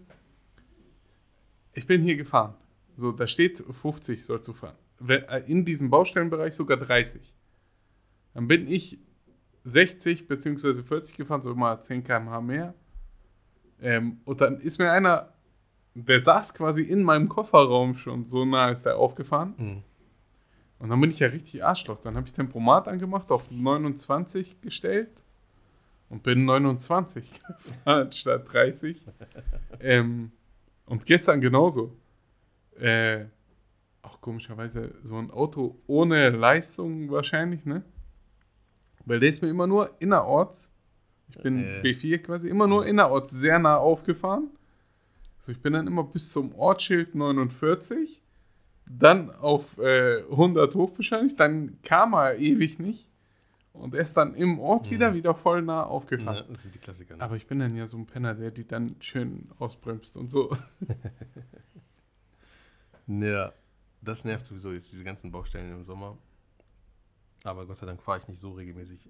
[1.73, 2.53] Ich bin hier gefahren.
[2.95, 4.75] So, da steht 50 sollst du fahren.
[5.07, 7.33] Äh, In diesem Baustellenbereich sogar 30.
[8.35, 8.99] Dann bin ich
[9.63, 10.83] 60 bzw.
[10.83, 12.73] 40 gefahren, so mal 10 km/h mehr.
[13.81, 15.33] Ähm, und dann ist mir einer
[15.93, 19.53] der saß quasi in meinem Kofferraum schon, so nah ist er aufgefahren.
[19.57, 19.83] Mhm.
[20.79, 21.99] Und dann bin ich ja richtig Arschloch.
[22.01, 25.11] Dann habe ich Tempomat angemacht, auf 29 gestellt
[26.09, 29.05] und bin 29 gefahren statt 30.
[29.79, 30.31] ähm,
[30.85, 31.95] und gestern genauso.
[32.79, 33.25] Äh,
[34.01, 37.83] auch komischerweise so ein Auto ohne Leistung wahrscheinlich, ne?
[39.11, 40.71] Weil der ist mir immer nur innerorts,
[41.27, 41.81] ich bin Äh.
[41.81, 44.49] B4 quasi, immer nur innerorts sehr nah aufgefahren.
[45.41, 48.21] So, ich bin dann immer bis zum Ortsschild 49
[48.85, 53.09] dann auf äh, 100 hochbeschleunigt, dann kam er ewig nicht
[53.73, 56.37] und er ist dann im Ort wieder wieder voll nah aufgefahren.
[56.37, 57.17] Ja, das sind die Klassiker.
[57.17, 57.21] Ne?
[57.21, 60.55] Aber ich bin dann ja so ein Penner, der die dann schön ausbremst und so.
[63.07, 63.51] Ja,
[64.01, 66.17] das nervt sowieso jetzt, diese ganzen Baustellen im Sommer.
[67.43, 69.09] Aber Gott sei Dank fahre ich nicht so regelmäßig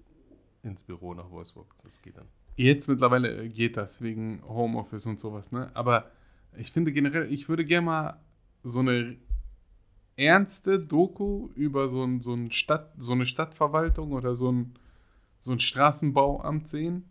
[0.62, 1.66] ins Büro nach Wolfsburg.
[1.84, 2.28] Das geht dann.
[2.56, 5.70] Jetzt mittlerweile geht das wegen Homeoffice und sowas, ne?
[5.74, 6.10] Aber
[6.56, 8.20] ich finde generell, ich würde gerne mal
[8.62, 9.16] so eine
[10.16, 14.74] ernste Doku über so, ein, so, ein Stadt, so eine Stadtverwaltung oder so ein,
[15.38, 17.04] so ein Straßenbauamt sehen,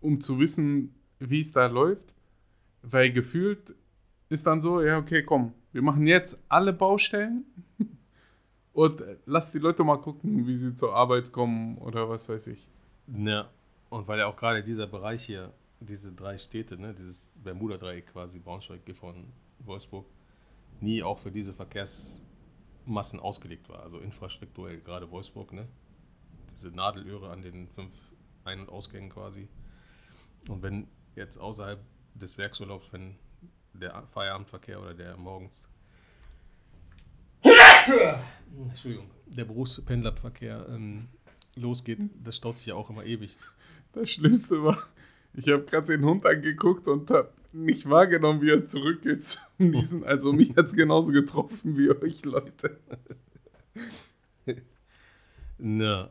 [0.00, 2.14] um zu wissen, wie es da läuft.
[2.82, 3.74] Weil gefühlt
[4.28, 7.44] ist dann so, ja, okay, komm, wir machen jetzt alle Baustellen
[8.78, 12.46] und äh, lass die Leute mal gucken, wie sie zur Arbeit kommen oder was weiß
[12.46, 12.68] ich.
[13.08, 13.50] Ja,
[13.90, 18.38] und weil ja auch gerade dieser Bereich hier, diese drei Städte, ne, dieses Bermuda-Dreieck quasi,
[18.38, 20.06] Braunschweig, Gifhorn, Wolfsburg,
[20.80, 23.82] nie auch für diese Verkehrsmassen ausgelegt war.
[23.82, 25.66] Also infrastrukturell, gerade Wolfsburg, ne?
[26.52, 27.96] Diese Nadelöhre an den fünf
[28.44, 29.48] Ein- und Ausgängen quasi.
[30.48, 30.86] Und wenn
[31.16, 31.80] jetzt außerhalb
[32.14, 33.16] des Werksurlaubs, wenn
[33.72, 35.66] der Feierabendverkehr oder der morgens
[38.68, 41.08] Entschuldigung, der Berufspendlerverkehr ähm,
[41.56, 43.36] losgeht, das staut sich ja auch immer ewig.
[43.92, 44.78] Das Schlimmste war,
[45.34, 50.04] ich habe gerade den Hund angeguckt und habe nicht wahrgenommen, wie er zurückgeht zum Niesen.
[50.04, 52.78] Also mich hat es genauso getroffen wie euch, Leute.
[55.58, 56.10] Na,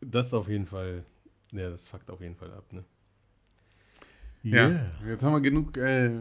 [0.00, 1.04] das auf jeden Fall,
[1.52, 2.84] ja, das fuckt auf jeden Fall ab, ne?
[4.42, 6.20] Ja, jetzt haben wir genug äh,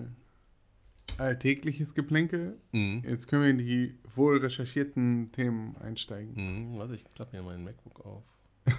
[1.17, 2.57] alltägliches Geplänkel.
[2.71, 3.03] Mhm.
[3.07, 6.33] Jetzt können wir in die wohl recherchierten Themen einsteigen.
[6.35, 6.77] Mhm.
[6.79, 8.23] Warte, ich klappe mir meinen MacBook auf.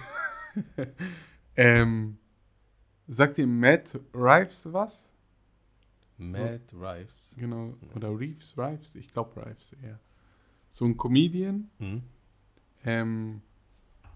[1.55, 2.17] Ähm,
[3.07, 5.09] sagt ihr Matt Rives was?
[6.17, 7.33] Matt Rives.
[7.37, 7.75] Genau.
[7.95, 8.95] Oder Reeves, Rives?
[8.95, 9.99] Ich glaube Rives eher.
[10.69, 11.69] So ein Comedian.
[11.79, 12.03] Mhm.
[12.83, 13.41] Ähm,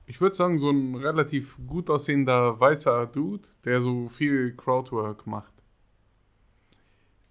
[0.06, 5.54] ich würde sagen, so ein relativ gut aussehender weißer Dude, der so viel Crowdwork macht.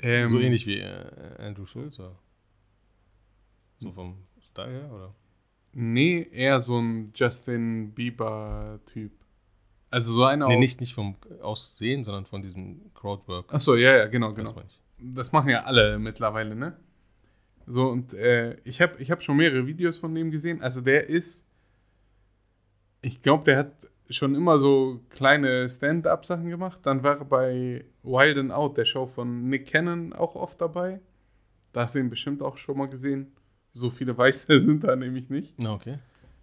[0.01, 1.99] Ähm, so ähnlich wie äh, Andrew Schulz?
[3.79, 5.15] So vom Style her, oder?
[5.73, 9.13] Nee, eher so ein Justin Bieber-Typ.
[9.91, 13.53] Also so einer Nee, aus- nicht, nicht vom Aussehen, sondern von diesem Crowdwork.
[13.53, 14.65] Achso, ja, ja, genau, Das genau.
[14.67, 14.81] ich.
[15.15, 16.77] Das machen ja alle mittlerweile, ne?
[17.67, 20.61] So, und äh, ich habe ich hab schon mehrere Videos von dem gesehen.
[20.63, 21.45] Also der ist,
[23.03, 23.73] ich glaube, der hat
[24.11, 26.81] schon immer so kleine Stand-up-Sachen gemacht.
[26.83, 31.01] Dann war er bei Wild and Out, der Show von Nick Cannon, auch oft dabei.
[31.73, 33.33] Da hast du ihn bestimmt auch schon mal gesehen.
[33.71, 35.55] So viele Weiße sind da nämlich nicht.
[35.65, 35.99] Okay.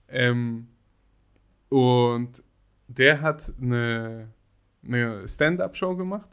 [0.07, 0.67] Ähm,
[1.69, 2.43] und
[2.87, 4.29] der hat eine,
[4.83, 6.29] eine Stand-up-Show gemacht.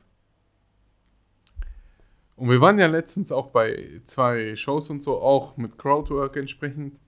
[2.37, 6.99] Und wir waren ja letztens auch bei zwei Shows und so, auch mit Crowdwork entsprechend.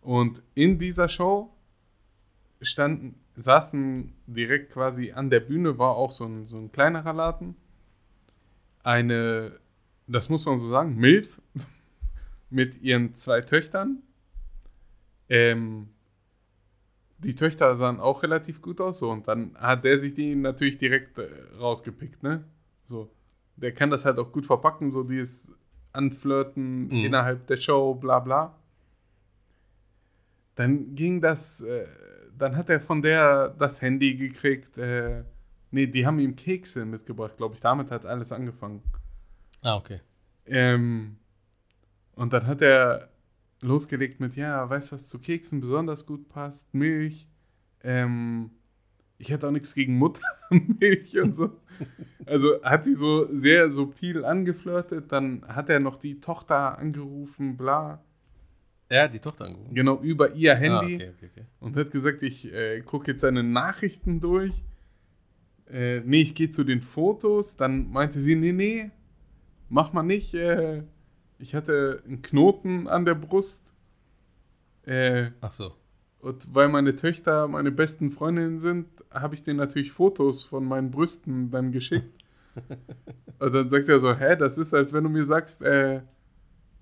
[0.00, 1.55] Und in dieser Show
[2.60, 7.56] standen, saßen direkt quasi an der Bühne, war auch so ein, so ein kleinerer Laden.
[8.82, 9.58] Eine,
[10.06, 11.40] das muss man so sagen, Milf
[12.50, 14.02] mit ihren zwei Töchtern.
[15.28, 15.88] Ähm,
[17.18, 20.78] die Töchter sahen auch relativ gut aus, so und dann hat der sich die natürlich
[20.78, 22.44] direkt äh, rausgepickt, ne?
[22.84, 23.10] So,
[23.56, 25.50] der kann das halt auch gut verpacken, so dieses
[25.92, 27.04] Anflirten Mhm.
[27.04, 28.54] innerhalb der Show, bla bla.
[30.54, 31.86] Dann ging das, äh,
[32.38, 35.24] dann hat er von der das Handy gekriegt, äh,
[35.70, 38.82] nee, die haben ihm Kekse mitgebracht, glaube ich, damit hat alles angefangen.
[39.62, 40.00] Ah, okay.
[40.46, 41.16] Ähm,
[42.14, 43.08] und dann hat er
[43.60, 46.72] losgelegt mit, ja, weißt du, was zu Keksen besonders gut passt?
[46.74, 47.28] Milch.
[47.82, 48.50] Ähm,
[49.18, 51.50] ich hätte auch nichts gegen Muttermilch und so.
[52.24, 55.12] Also hat die so sehr subtil angeflirtet.
[55.12, 58.02] Dann hat er noch die Tochter angerufen, bla.
[58.88, 59.74] Er hat die Tochter angerufen.
[59.74, 60.94] Genau, über ihr Handy.
[60.94, 61.46] Ah, okay, okay, okay.
[61.60, 64.54] Und hat gesagt, ich äh, gucke jetzt seine Nachrichten durch.
[65.68, 67.56] Äh, nee, ich gehe zu den Fotos.
[67.56, 68.90] Dann meinte sie, nee, nee,
[69.68, 70.34] mach mal nicht.
[70.34, 70.84] Äh,
[71.38, 73.66] ich hatte einen Knoten an der Brust.
[74.84, 75.74] Äh, Ach so.
[76.20, 80.92] und weil meine Töchter meine besten Freundinnen sind, habe ich denen natürlich Fotos von meinen
[80.92, 82.08] Brüsten dann geschickt.
[83.38, 86.00] Und dann sagt er so, hä, das ist, als wenn du mir sagst, äh,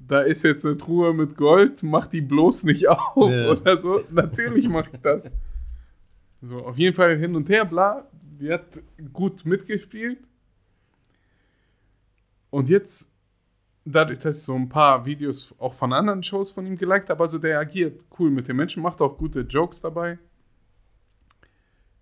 [0.07, 3.51] da ist jetzt eine Truhe mit Gold, mach die bloß nicht auf Ja.
[3.51, 4.03] oder so.
[4.11, 5.31] Natürlich mache ich das.
[6.43, 8.07] So, auf jeden Fall hin und her, bla.
[8.41, 10.19] Die hat gut mitgespielt.
[12.51, 13.11] Und jetzt,
[13.85, 17.23] dadurch, dass ich so ein paar Videos auch von anderen Shows von ihm geliked habe,
[17.23, 20.19] also der agiert cool mit den Menschen, macht auch gute Jokes dabei,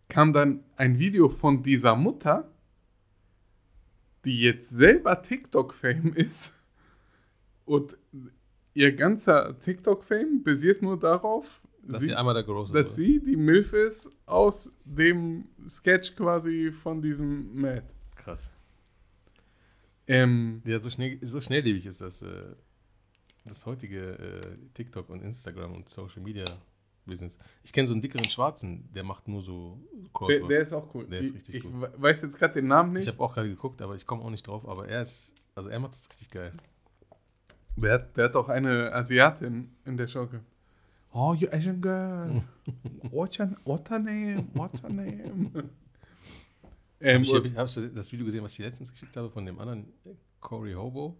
[0.08, 2.50] kam dann ein Video von dieser Mutter,
[4.24, 6.54] die jetzt selber TikTok-Fame ist.
[7.64, 7.96] Und
[8.74, 13.36] ihr ganzer TikTok-Fame basiert nur darauf, Dass sie- sie einmal da gerostet dass sie die
[13.36, 17.84] Milf ist aus dem Sketch quasi von diesem Matt.
[18.16, 18.54] Krass.
[20.06, 22.54] Ähm, Ja, so, schnell, so schnelllebig ist das, äh,
[23.44, 24.40] das heutige äh,
[24.74, 26.44] TikTok und Instagram und Social Media
[27.04, 27.36] Business.
[27.64, 30.48] Ich kenne so einen dickeren Schwarzen, der macht nur so der, Crowdwork.
[30.48, 31.06] der ist auch cool.
[31.06, 33.14] Der ist ich richtig ich we- weiß jetzt gerade den Namen Ich nicht.
[33.14, 34.68] habe auch gerade geguckt, aber ich komme auch nicht drauf.
[34.68, 36.52] Aber er ist, also er macht das richtig geil.
[37.80, 40.26] Hat- der hat auch eine Asiatin in der Show.
[40.26, 40.44] gehabt.
[41.14, 42.42] Oh, you Asian girl.
[43.10, 44.48] What's your, what's her name?
[44.54, 45.50] What's her name?
[47.00, 49.28] ähm, Hab ich, hab ich, hast du das Video gesehen, was ich letztens geschickt habe
[49.30, 51.16] von dem anderen äh, Corey Hobo?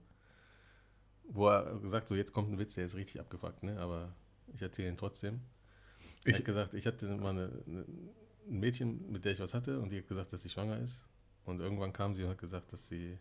[1.29, 3.79] Wo er gesagt so, jetzt kommt ein Witz, der ist richtig abgefuckt, ne?
[3.81, 4.15] Aber
[4.55, 5.41] ich erzähle ihn trotzdem.
[6.25, 7.81] Er Ich- hat gesagt, ich hatte mal eine, eine,
[8.49, 11.05] ein Mädchen, mit der ich was hatte und die hat gesagt, dass sie schwanger ist.
[11.45, 13.19] Und irgendwann kam sie und hat gesagt, dass sie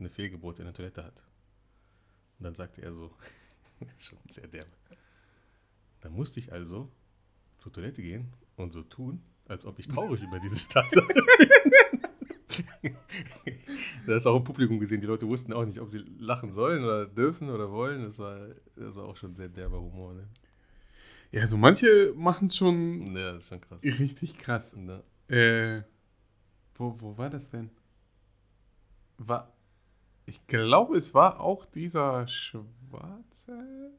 [0.00, 1.14] eine Fehlgeburt in der Toilette hat.
[2.42, 3.08] Und dann sagte er so,
[3.98, 4.68] schon sehr derbe.
[6.00, 6.90] Da musste ich also
[7.56, 12.96] zur Toilette gehen und so tun, als ob ich traurig über diese Tatsache bin.
[14.08, 16.82] Da ist auch im Publikum gesehen, die Leute wussten auch nicht, ob sie lachen sollen
[16.82, 18.02] oder dürfen oder wollen.
[18.02, 20.14] Das war, das war auch schon sehr derber Humor.
[20.14, 20.28] Ne?
[21.30, 23.84] ja, so manche machen es schon Ja, das ist schon krass.
[23.84, 24.74] richtig krass.
[24.74, 25.04] Ne?
[25.28, 25.82] Äh,
[26.74, 27.70] wo, wo war das denn?
[29.18, 29.52] War,
[30.26, 33.92] ich glaube, es war auch dieser Schwarze.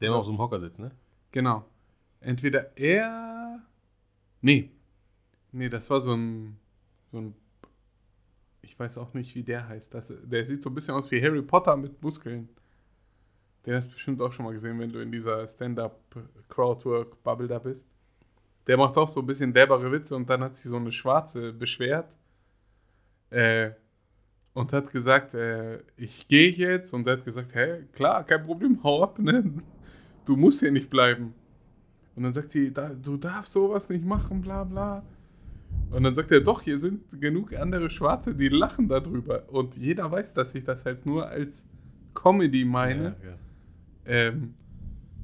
[0.00, 0.92] Der immer auf so einem Hocker sitzt, ne?
[1.32, 1.66] Genau.
[2.20, 3.60] Entweder er.
[4.40, 4.70] Nee.
[5.52, 6.58] Nee, das war so ein.
[7.12, 7.34] So ein.
[8.62, 9.92] Ich weiß auch nicht, wie der heißt.
[9.92, 12.48] Das, der sieht so ein bisschen aus wie Harry Potter mit Muskeln.
[13.66, 17.86] Den hast du bestimmt auch schon mal gesehen, wenn du in dieser Stand-Up-Crowdwork-Bubble da bist.
[18.66, 21.52] Der macht auch so ein bisschen derbere Witze und dann hat sich so eine Schwarze
[21.52, 22.10] beschwert.
[23.30, 23.72] Äh,
[24.54, 26.92] und hat gesagt, äh, ich gehe jetzt.
[26.92, 29.44] Und er hat gesagt, hä, klar, kein Problem, hau ab, ne?
[30.24, 31.34] Du musst hier nicht bleiben.
[32.16, 35.02] Und dann sagt sie, da, du darfst sowas nicht machen, bla bla.
[35.90, 39.44] Und dann sagt er, doch, hier sind genug andere Schwarze, die lachen darüber.
[39.48, 41.64] Und jeder weiß, dass ich das halt nur als
[42.14, 43.16] Comedy meine.
[43.22, 43.36] Ja, ja.
[44.04, 44.54] Ähm,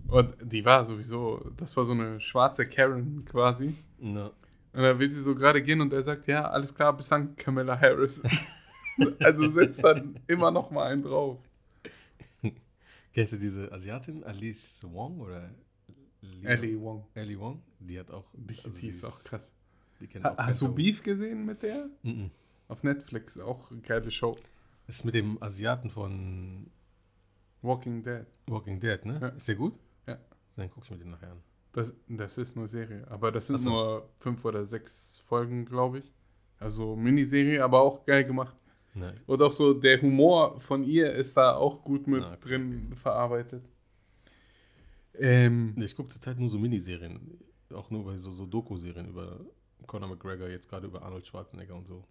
[0.09, 3.75] und die war sowieso, das war so eine schwarze Karen quasi.
[3.99, 4.31] Ne.
[4.73, 7.35] Und dann will sie so gerade gehen und er sagt, ja, alles klar, bis dann
[7.37, 8.23] Camilla Harris.
[9.21, 11.39] also setzt dann immer noch mal einen drauf.
[13.13, 15.51] Kennst du diese Asiatin, Alice Wong oder
[16.23, 17.07] Lia- Ellie Wong.
[17.15, 17.63] Ellie Wong?
[17.81, 18.27] Die hat auch.
[18.35, 19.51] Die, also die ist auch krass.
[20.01, 21.89] Die kennt Ha, auch hast du Beef gesehen mit der?
[22.03, 22.31] Mhm.
[22.69, 24.37] Auf Netflix, auch eine geile Show.
[24.87, 26.67] Ist mit dem Asiaten von
[27.63, 28.27] Walking Dead.
[28.47, 29.19] Walking Dead, ne?
[29.21, 29.29] Ja.
[29.29, 29.75] Ist der gut?
[30.07, 30.19] Ja.
[30.57, 31.43] Dann guck ich mir den nachher an.
[31.73, 33.71] Das, das ist eine Serie, aber das sind so.
[33.71, 36.13] nur fünf oder sechs Folgen, glaube ich.
[36.59, 38.57] Also Miniserie, aber auch geil gemacht.
[38.97, 42.95] Ne, Und auch so der Humor von ihr ist da auch gut mit okay, drin
[42.97, 43.63] verarbeitet.
[45.19, 47.39] Ähm, Ich gucke zurzeit nur so Miniserien.
[47.75, 49.41] Auch nur bei so, so Doku-Serien über
[49.87, 52.05] Conor McGregor, jetzt gerade über Arnold Schwarzenegger und so.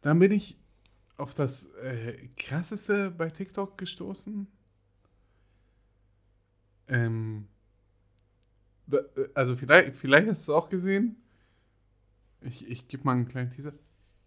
[0.00, 0.56] dann bin ich
[1.16, 4.46] auf das äh, krasseste bei TikTok gestoßen.
[6.88, 7.48] Ähm,
[8.86, 11.16] da, äh, also vielleicht, vielleicht hast du es auch gesehen.
[12.40, 13.72] Ich, ich gebe mal einen kleinen Teaser.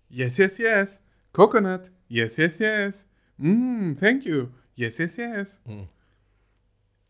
[0.09, 1.01] Yes, yes, yes.
[1.37, 1.91] Coconut.
[2.07, 3.07] Yes, yes, yes.
[3.37, 4.47] Mm, thank you.
[4.75, 5.59] Yes, yes, yes.
[5.65, 5.87] Mhm.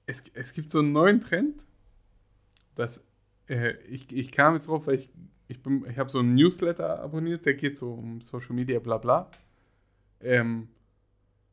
[0.06, 1.66] Es, es gibt so einen neuen Trend,
[2.76, 3.06] dass
[3.48, 5.10] äh, ich, ich kam jetzt drauf, weil ich,
[5.48, 8.98] ich, bin- ich habe so einen Newsletter abonniert, der geht so um Social Media, bla
[8.98, 9.32] bla.
[10.20, 10.68] Ähm,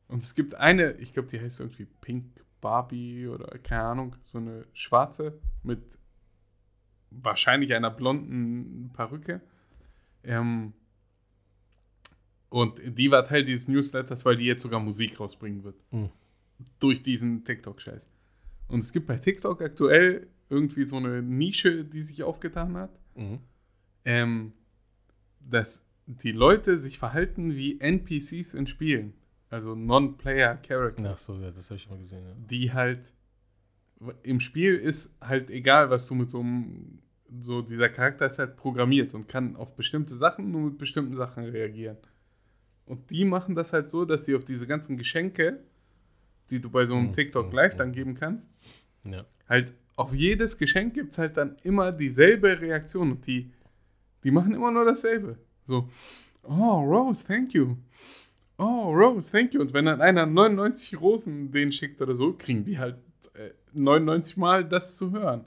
[0.09, 2.25] und es gibt eine, ich glaube, die heißt irgendwie Pink
[2.59, 5.79] Barbie oder keine Ahnung, so eine schwarze mit
[7.09, 9.39] wahrscheinlich einer blonden Perücke.
[10.25, 10.73] Ähm,
[12.49, 15.75] und die war Teil dieses Newsletters, weil die jetzt sogar Musik rausbringen wird.
[15.91, 16.09] Mhm.
[16.79, 18.07] Durch diesen TikTok-Scheiß.
[18.67, 23.39] Und es gibt bei TikTok aktuell irgendwie so eine Nische, die sich aufgetan hat, Mhm.
[24.05, 24.53] ähm,
[25.39, 29.13] dass die Leute sich verhalten wie NPCs in Spielen.
[29.49, 31.05] Also Non-Player Characters.
[31.13, 32.23] Ach so, ja, das habe ich mal gesehen.
[32.25, 32.33] Ja.
[32.49, 33.13] Die halt
[34.23, 36.99] im Spiel ist halt egal, was du mit so einem
[37.41, 41.43] so dieser Charakter ist halt programmiert und kann auf bestimmte Sachen nur mit bestimmten Sachen
[41.45, 41.97] reagieren.
[42.85, 45.59] Und die machen das halt so, dass sie auf diese ganzen Geschenke,
[46.49, 47.77] die du bei so einem Mhm, TikTok mhm, Live mhm.
[47.79, 48.47] dann geben kannst,
[49.07, 49.25] Ja.
[49.49, 53.51] halt auf jedes Geschenk gibt es halt dann immer dieselbe Reaktion und die,
[54.23, 55.37] die machen immer nur dasselbe.
[55.63, 55.89] So,
[56.43, 57.77] oh, Rose, thank you.
[58.57, 59.61] Oh, Rose, thank you.
[59.61, 62.97] Und wenn dann einer 99 Rosen den schickt oder so, kriegen die halt
[63.33, 65.45] äh, 99 Mal das zu hören.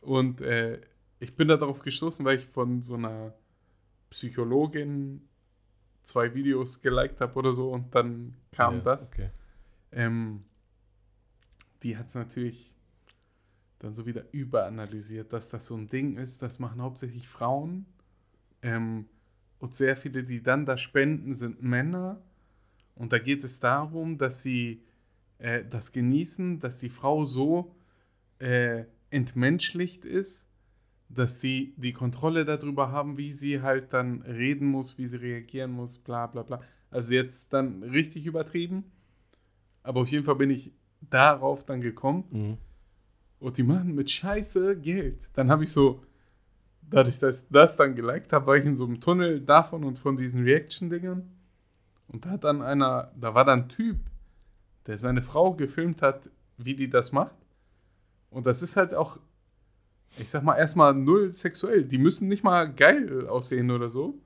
[0.00, 0.80] Und äh,
[1.18, 3.32] ich bin da darauf gestoßen, weil ich von so einer
[4.10, 5.28] Psychologin
[6.02, 9.10] zwei Videos geliked habe oder so und dann kam ja, das.
[9.12, 9.30] Okay.
[9.92, 10.44] Ähm,
[11.82, 12.74] die hat es natürlich
[13.78, 17.86] dann so wieder überanalysiert, dass das so ein Ding ist, das machen hauptsächlich Frauen.
[18.62, 19.06] Ähm,
[19.58, 22.20] und sehr viele, die dann da spenden, sind Männer.
[22.94, 24.84] Und da geht es darum, dass sie
[25.38, 27.74] äh, das genießen, dass die Frau so
[28.38, 30.48] äh, entmenschlicht ist,
[31.14, 35.72] dass sie die Kontrolle darüber haben, wie sie halt dann reden muss, wie sie reagieren
[35.72, 36.60] muss, bla bla bla.
[36.90, 38.84] Also jetzt dann richtig übertrieben.
[39.82, 42.24] Aber auf jeden Fall bin ich darauf dann gekommen.
[42.30, 42.58] Mhm.
[43.40, 45.28] Und die machen mit Scheiße Geld.
[45.34, 46.02] Dann habe ich so,
[46.82, 49.98] dadurch, dass ich das dann geliked habe, war ich in so einem Tunnel davon und
[49.98, 51.28] von diesen Reaction-Dingern.
[52.08, 53.98] Und da hat dann einer, da war dann ein Typ,
[54.86, 57.34] der seine Frau gefilmt hat, wie die das macht.
[58.30, 59.18] Und das ist halt auch,
[60.18, 61.84] ich sag mal, erstmal null sexuell.
[61.84, 64.18] Die müssen nicht mal geil aussehen oder so.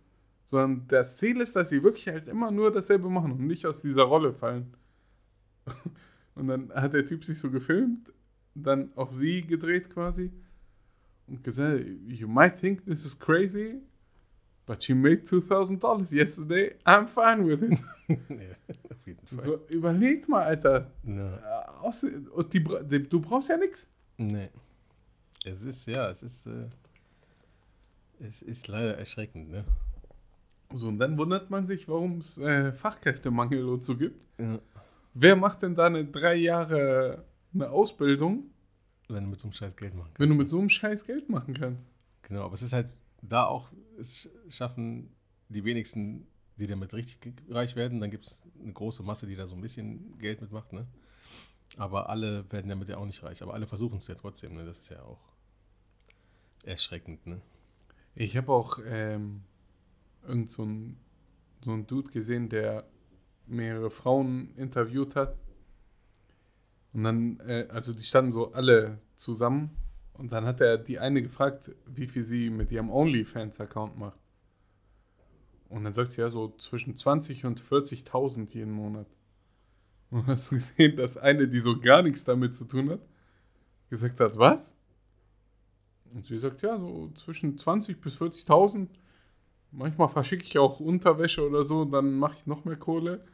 [0.50, 3.82] Sondern das Ziel ist, dass sie wirklich halt immer nur dasselbe machen und nicht aus
[3.82, 4.74] dieser Rolle fallen.
[6.34, 8.12] Und dann hat der Typ sich so gefilmt,
[8.54, 10.30] dann auf sie gedreht quasi
[11.26, 13.80] und gesagt, you might think this is crazy,
[14.66, 17.78] but she made $2,000 yesterday, I'm fine with it.
[18.28, 19.14] ja.
[19.40, 20.90] So, überleg mal, Alter.
[21.02, 23.90] Na, Äh, aus- Und die, bra- die, du brauchst ja nichts.
[24.18, 24.50] nee.
[25.46, 26.68] Es ist, ja, es ist, äh,
[28.18, 29.64] es ist leider erschreckend, ne?
[30.72, 34.20] So, und dann wundert man sich, warum es äh, Fachkräftemangel und so gibt.
[34.40, 34.58] Ja.
[35.14, 38.50] Wer macht denn da eine drei Jahre eine Ausbildung,
[39.08, 40.20] Wenn du mit so einem Scheiß Geld machen kannst.
[40.20, 41.80] wenn du mit so einem Scheiß Geld machen kannst?
[42.22, 42.88] Genau, aber es ist halt
[43.22, 45.14] da auch, es schaffen
[45.48, 48.00] die wenigsten, die damit richtig reich werden.
[48.00, 50.88] Dann gibt es eine große Masse, die da so ein bisschen Geld mitmacht, ne?
[51.76, 53.42] Aber alle werden damit ja auch nicht reich.
[53.42, 54.64] Aber alle versuchen es ja trotzdem, ne?
[54.64, 55.35] Das ist ja auch
[56.66, 57.40] erschreckend, ne?
[58.14, 59.42] Ich habe auch ähm,
[60.26, 60.96] irgend so ein,
[61.62, 62.84] so Dude gesehen, der
[63.46, 65.36] mehrere Frauen interviewt hat.
[66.92, 69.70] Und dann, äh, also die standen so alle zusammen.
[70.14, 74.18] Und dann hat er die eine gefragt, wie viel sie mit ihrem OnlyFans-Account macht.
[75.68, 79.08] Und dann sagt sie ja so zwischen 20 und 40.000 jeden Monat.
[80.10, 83.00] Und hast du gesehen, dass eine, die so gar nichts damit zu tun hat,
[83.90, 84.74] gesagt hat, was?
[86.14, 88.88] Und sie sagt, ja, so zwischen 20 bis 40.000.
[89.72, 93.24] Manchmal verschicke ich auch Unterwäsche oder so, dann mache ich noch mehr Kohle.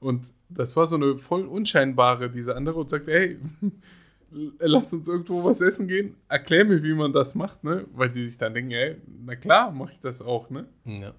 [0.00, 3.38] Und das war so eine voll unscheinbare, diese andere, und sagt, hey,
[4.58, 6.16] lass uns irgendwo was essen gehen.
[6.28, 7.86] Erklär mir, wie man das macht, ne?
[7.92, 10.68] Weil die sich dann denken, ey, na klar, mache ich das auch, ne?
[10.84, 11.14] Ja.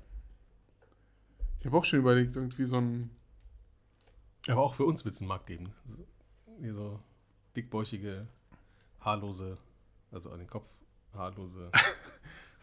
[1.60, 3.10] Ich habe auch schon überlegt, irgendwie so ein.
[4.48, 5.74] Aber auch für uns wird es einen Markt geben.
[6.60, 7.00] Hier so
[7.56, 8.28] dickbäuchige,
[9.00, 9.58] haarlose,
[10.12, 10.68] also an den Kopf
[11.14, 11.72] haarlose.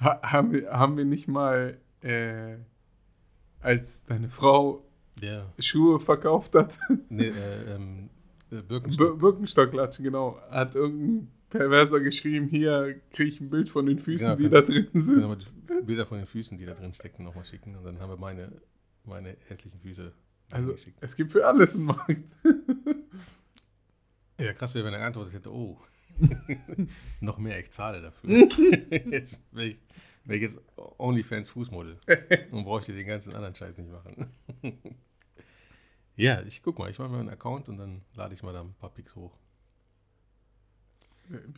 [0.01, 2.57] Ha haben, wir, haben wir nicht mal, äh,
[3.61, 4.85] als deine Frau
[5.21, 5.53] Ja.
[5.61, 6.77] Schuhe verkauft hat,
[7.09, 8.11] Nee, äh, ähm,
[8.51, 9.21] äh, Bir Birkenstock.
[9.21, 10.41] Birkenstocklatschen, genau.
[10.51, 14.63] Hat irgendein Perverser geschrieben, hier kriege ich ein Bild von den Füßen, Genau, die da
[14.63, 15.21] drin sind.
[15.21, 15.47] wir mal die
[15.85, 17.77] Bilder von den Füßen, die da drin stecken, nochmal schicken.
[17.77, 18.51] Und dann haben wir meine,
[19.05, 20.13] meine hässlichen Füße
[20.51, 20.99] Also geschickt.
[21.01, 22.17] es gibt für alles einen Markt.
[24.41, 25.79] Ja, krass wäre, wenn er geantwortet hätte, oh,
[27.21, 28.31] noch mehr, ich zahle dafür.
[29.11, 29.77] jetzt wäre ich,
[30.25, 30.61] wär ich jetzt
[30.99, 31.99] OnlyFans Fußmodel
[32.51, 34.31] und bräuchte den ganzen anderen Scheiß nicht machen.
[36.17, 38.61] ja, ich guck mal, ich mache mal einen Account und dann lade ich mal da
[38.63, 39.37] ein paar Pics hoch.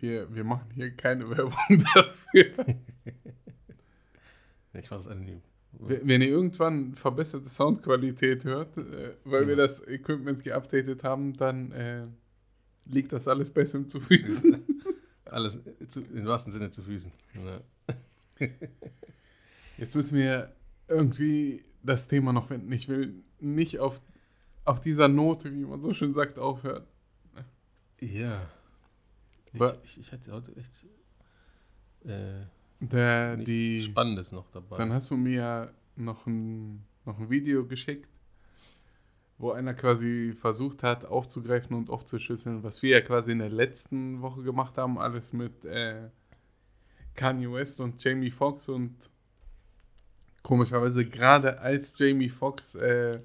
[0.00, 1.54] Wir, wir machen hier keine Werbung
[1.94, 2.76] dafür.
[4.74, 5.40] Ich mache das anonym.
[5.72, 9.62] Wenn wenn ihr irgendwann verbesserte Soundqualität hört, äh, weil wir Ja.
[9.62, 12.06] das Equipment geupdatet haben, dann äh,
[12.86, 14.64] liegt das alles besser zu Füßen.
[15.26, 17.10] Alles zu, im wahrsten Sinne zu Füßen.
[17.44, 18.46] Ja.
[19.78, 20.52] Jetzt müssen wir
[20.88, 22.70] irgendwie das Thema noch wenden.
[22.72, 24.00] Ich will nicht auf,
[24.64, 26.84] auf dieser Note, wie man so schön sagt, aufhören.
[28.00, 28.48] ja.
[29.52, 30.84] Ich, ich, ich hatte heute echt
[32.04, 32.44] äh,
[32.80, 34.76] Der, nichts die, Spannendes noch dabei.
[34.76, 38.08] Dann hast du mir noch ein, noch ein Video geschickt,
[39.38, 44.22] wo einer quasi versucht hat, aufzugreifen und aufzuschlüsseln, was wir ja quasi in der letzten
[44.22, 46.08] Woche gemacht haben, alles mit äh,
[47.14, 48.94] Kanye West und Jamie Foxx und
[50.42, 53.20] komischerweise gerade als Jamie Foxx äh,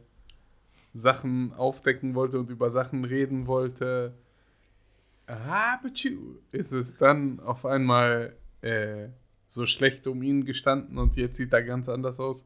[0.93, 4.13] Sachen aufdecken wollte und über Sachen reden wollte,
[6.51, 9.09] ist es dann auf einmal äh,
[9.47, 12.45] so schlecht um ihn gestanden und jetzt sieht er ganz anders aus.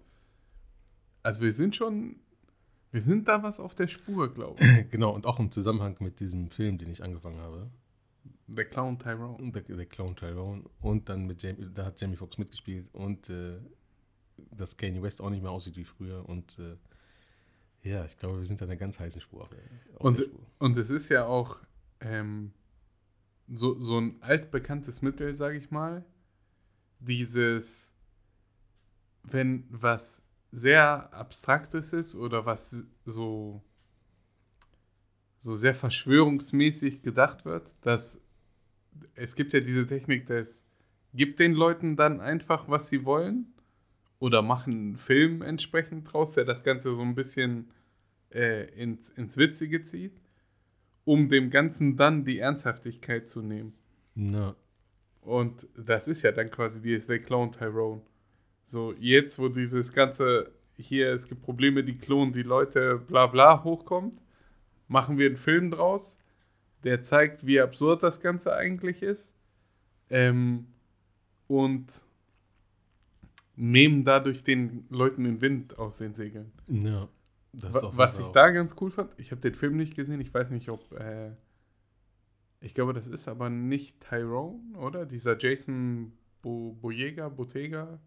[1.21, 2.17] Also wir sind schon,
[2.93, 4.89] wir sind da was auf der Spur, glaube ich.
[4.91, 7.71] Genau, und auch im Zusammenhang mit diesem Film, den ich angefangen habe.
[8.45, 9.51] Der Clown Tyrone.
[9.51, 10.63] Der, der Clown Tyrone.
[10.79, 12.87] Und dann mit Jamie, da hat Jamie Foxx mitgespielt.
[12.93, 13.57] Und äh,
[14.51, 16.29] dass Kanye West auch nicht mehr aussieht wie früher.
[16.29, 16.77] Und äh,
[17.89, 19.41] ja, ich glaube, wir sind an einer ganz heißen Spur.
[19.41, 19.59] Auf der,
[19.95, 20.39] auf Und, Spur.
[20.59, 21.57] und es ist ja auch
[21.99, 22.53] ähm,
[23.47, 26.05] so, so ein altbekanntes Mittel, sage ich mal.
[26.99, 27.91] Dieses,
[29.23, 30.23] wenn was
[30.53, 33.61] sehr Abstraktes ist oder was so,
[35.39, 38.21] so sehr verschwörungsmäßig gedacht wird, dass
[39.15, 40.63] es gibt ja diese Technik des,
[41.13, 43.47] gibt den Leuten dann einfach, was sie wollen
[44.19, 47.71] oder machen einen Film entsprechend draus, der das Ganze so ein bisschen
[48.31, 50.21] äh, ins, ins Witzige zieht,
[51.03, 53.73] um dem Ganzen dann die Ernsthaftigkeit zu nehmen.
[54.13, 54.55] Na,
[55.21, 58.03] Und das ist ja dann quasi die der Clone Tyrone.
[58.65, 63.63] So, jetzt, wo dieses ganze hier, es gibt Probleme, die klonen die Leute, bla bla
[63.63, 64.19] hochkommt,
[64.87, 66.17] machen wir einen Film draus,
[66.83, 69.33] der zeigt, wie absurd das Ganze eigentlich ist.
[70.09, 70.67] Ähm,
[71.47, 71.85] und
[73.55, 76.51] nehmen dadurch den Leuten den Wind aus den Segeln.
[76.67, 77.07] ja.
[77.53, 80.49] Was ich Fall da ganz cool fand, ich habe den Film nicht gesehen, ich weiß
[80.49, 80.91] nicht, ob.
[80.93, 81.31] Äh,
[82.61, 85.05] ich glaube, das ist aber nicht Tyrone, oder?
[85.05, 87.99] Dieser Jason Bo Boyega, Bottega,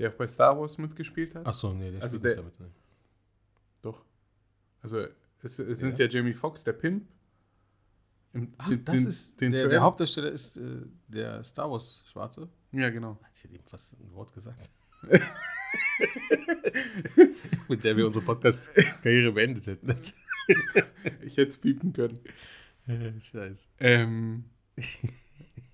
[0.00, 1.46] der auch bei Star Wars mitgespielt hat.
[1.46, 2.72] auch- Ach so, nee, der Also spielt der- nicht damit.
[2.72, 2.80] ne.
[3.82, 4.04] Doch.
[4.82, 4.98] Also,
[5.42, 6.06] es, es sind Ja.
[6.06, 7.06] ja Jamie Foxx, der Pimp.
[8.32, 12.48] Im- Ach, den- das ist der, der Hauptdarsteller ist äh, der Star Wars Schwarze.
[12.72, 13.18] Ja, genau.
[13.22, 14.68] Hat ich eben fast ein Wort gesagt?
[17.68, 19.94] Mit der wir unsere Podcast-Karriere beendet hätten.
[21.22, 22.18] Ich hätte es piepen können.
[23.20, 23.68] Scheiße.
[23.78, 24.46] Ähm,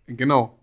[0.07, 0.59] genau.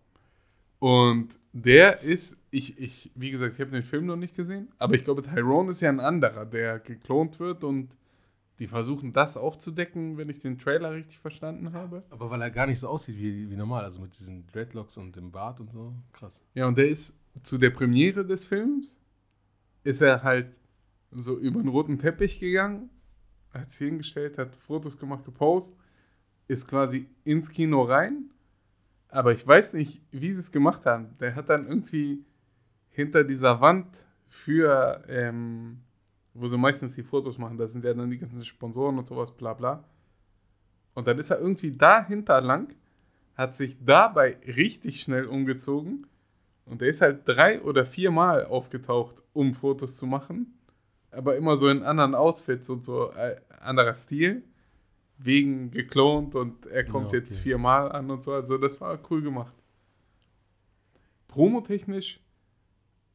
[0.78, 4.96] Und der ist, ich, ich, wie gesagt, ich habe den Film noch nicht gesehen, aber
[4.96, 7.96] ich glaube, Tyrone ist ja ein anderer, der geklont wird und
[8.60, 12.04] die versuchen das aufzudecken, wenn ich den Trailer richtig verstanden habe.
[12.10, 15.16] Aber weil er gar nicht so aussieht wie, wie normal, also mit diesen Dreadlocks und
[15.16, 15.94] dem Bart und so.
[16.12, 16.40] Krass.
[16.54, 19.00] Ja, und der ist zu der Premiere des Films,
[19.84, 20.48] ist er halt
[21.12, 22.90] so über den roten Teppich gegangen,
[23.52, 25.78] hat sich hingestellt, hat Fotos gemacht, gepostet,
[26.48, 28.30] ist quasi ins Kino rein.
[29.14, 31.16] Aber ich weiß nicht, wie sie es gemacht haben.
[31.20, 32.26] Der hat dann irgendwie
[32.90, 33.86] hinter dieser Wand
[34.28, 35.82] für, ähm,
[36.34, 39.38] wo sie meistens die Fotos machen, da sind ja dann die ganzen Sponsoren und sowas,
[39.38, 39.84] bla bla.
[40.96, 42.74] Und dann ist er irgendwie dahinter lang,
[43.36, 46.08] hat sich dabei richtig schnell umgezogen
[46.66, 50.58] und der ist halt drei oder viermal aufgetaucht, um Fotos zu machen.
[51.12, 54.44] Aber immer so in anderen Outfits und so äh, anderer Stil.
[55.18, 57.44] Wegen geklont und er kommt Ja, jetzt okay.
[57.50, 58.34] viermal an und so.
[58.34, 59.54] Also das war cool gemacht.
[61.28, 62.20] Promotechnisch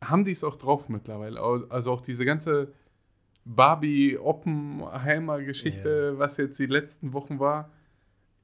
[0.02, 1.40] haben die es auch drauf mittlerweile.
[1.70, 2.72] Also auch diese ganze
[3.44, 7.70] Barbie-Oppenheimer-Geschichte, was jetzt die letzten Wochen war.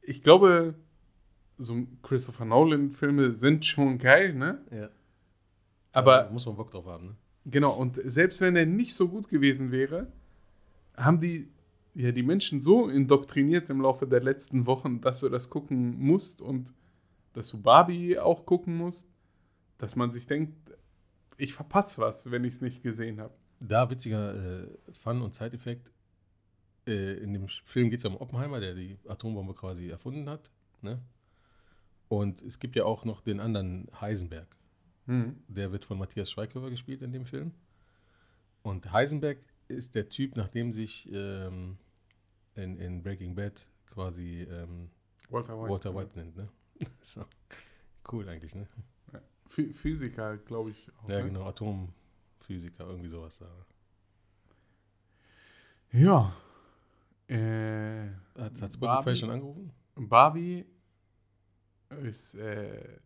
[0.03, 0.75] Ich glaube,
[1.59, 4.61] so Christopher Nolan-Filme sind schon geil, ne?
[4.71, 4.89] Ja.
[5.93, 7.17] Aber Da muss man Bock drauf haben, ne?
[7.47, 10.11] Genau, und selbst wenn er nicht so gut gewesen wäre,
[10.97, 11.49] haben die
[11.95, 16.41] ja die Menschen so indoktriniert im Laufe der letzten Wochen, dass du das gucken musst
[16.41, 16.73] und
[17.33, 19.09] dass du Barbie auch gucken musst,
[19.79, 20.55] dass man sich denkt,
[21.37, 23.35] ich verpasse was, wenn ich es nicht gesehen habe.
[23.61, 25.91] Da witziger äh, Fun- und Zeiteffekt.
[26.87, 30.51] Äh, in dem Film geht es ja um Oppenheimer, der die Atombombe quasi erfunden hat.
[30.83, 31.01] Ne?
[32.09, 34.57] Und es gibt ja auch noch den anderen Heisenberg.
[35.49, 37.53] Der wird von Matthias Schweighöfer gespielt in dem Film.
[38.63, 39.39] Und Heisenberg
[39.69, 41.77] ist der Typ, nach dem sich ähm,
[42.57, 44.91] in, in Breaking Bad quasi ähm,
[45.31, 45.71] Walter White.
[45.71, 46.37] Walter White nennt.
[46.37, 46.49] Ne?
[47.01, 47.25] so.
[48.11, 48.67] Cool eigentlich, ne?
[49.49, 50.91] Phy- Physiker, glaube ich.
[50.99, 51.25] Auch, Ja, ne?
[51.25, 53.47] genau, Atomphysiker, irgendwie sowas da.
[55.93, 56.35] Ja.
[57.29, 59.17] Äh, Hat, hat Spotify Barbie?
[59.17, 59.73] schon angerufen?
[59.97, 60.67] Barbie
[62.03, 62.99] ist äh,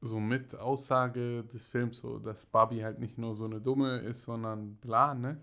[0.00, 4.22] so mit Aussage des Films, so, dass Barbie halt nicht nur so eine Dumme ist,
[4.22, 5.40] sondern bla, ne?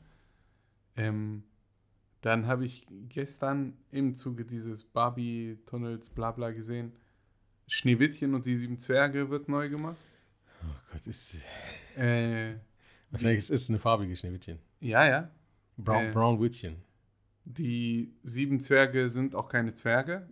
[0.95, 1.43] Ähm,
[2.21, 6.91] dann habe ich gestern im Zuge dieses Barbie-Tunnels bla bla gesehen,
[7.67, 9.97] Schneewittchen und die sieben Zwerge wird neu gemacht.
[10.63, 11.35] Oh Gott, ist,
[11.95, 12.55] Äh,
[13.11, 14.59] wahrscheinlich ist es eine farbige Schneewittchen.
[14.79, 15.29] ja, ja.
[15.77, 16.11] Brown, Äh.
[16.11, 16.77] Brown Wittchen.
[17.45, 20.27] Die sieben Zwerge sind auch keine Zwerge.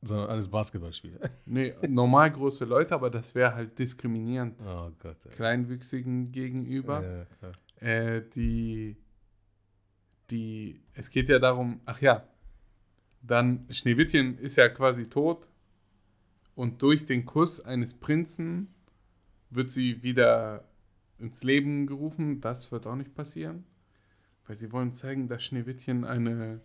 [0.00, 1.18] Sondern alles Basketballspieler.
[1.46, 5.16] Nee, normal große Leute, aber das wäre halt diskriminierend Oh Gott.
[5.26, 5.32] Ey.
[5.32, 7.02] Kleinwüchsigen gegenüber.
[7.04, 7.52] Ja, klar.
[7.80, 8.96] Äh, die,
[10.30, 12.26] die, es geht ja darum, ach ja,
[13.22, 15.46] dann Schneewittchen ist ja quasi tot
[16.54, 18.74] und durch den Kuss eines Prinzen
[19.50, 20.64] wird sie wieder
[21.18, 22.40] ins Leben gerufen.
[22.40, 23.64] Das wird auch nicht passieren,
[24.46, 26.60] weil sie wollen zeigen, dass Schneewittchen eine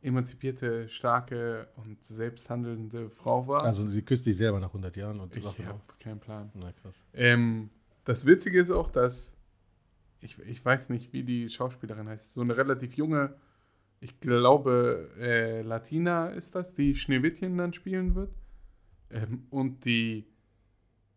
[0.00, 3.62] emanzipierte, starke und selbsthandelnde Frau war.
[3.62, 6.50] Also sie küsst sich selber nach 100 Jahren und ich habe immer, keinen Plan.
[6.54, 6.94] na krass.
[7.14, 7.70] Ähm,
[8.04, 9.36] das Witzige ist auch, dass
[10.22, 12.32] ich, ich weiß nicht, wie die Schauspielerin heißt.
[12.32, 13.34] So eine relativ junge,
[14.00, 18.34] ich glaube, äh, Latina ist das, die Schneewittchen dann spielen wird.
[19.10, 20.26] Ähm, und die,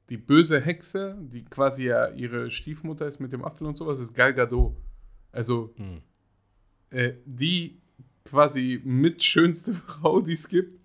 [0.10, 4.14] die böse Hexe, die quasi ja ihre Stiefmutter ist mit dem Apfel und sowas, ist
[4.14, 4.76] Gal Gadot.
[5.32, 6.02] Also Hm.
[6.90, 7.82] äh, die
[8.24, 10.80] quasi mitschönste Frau, die es gibt,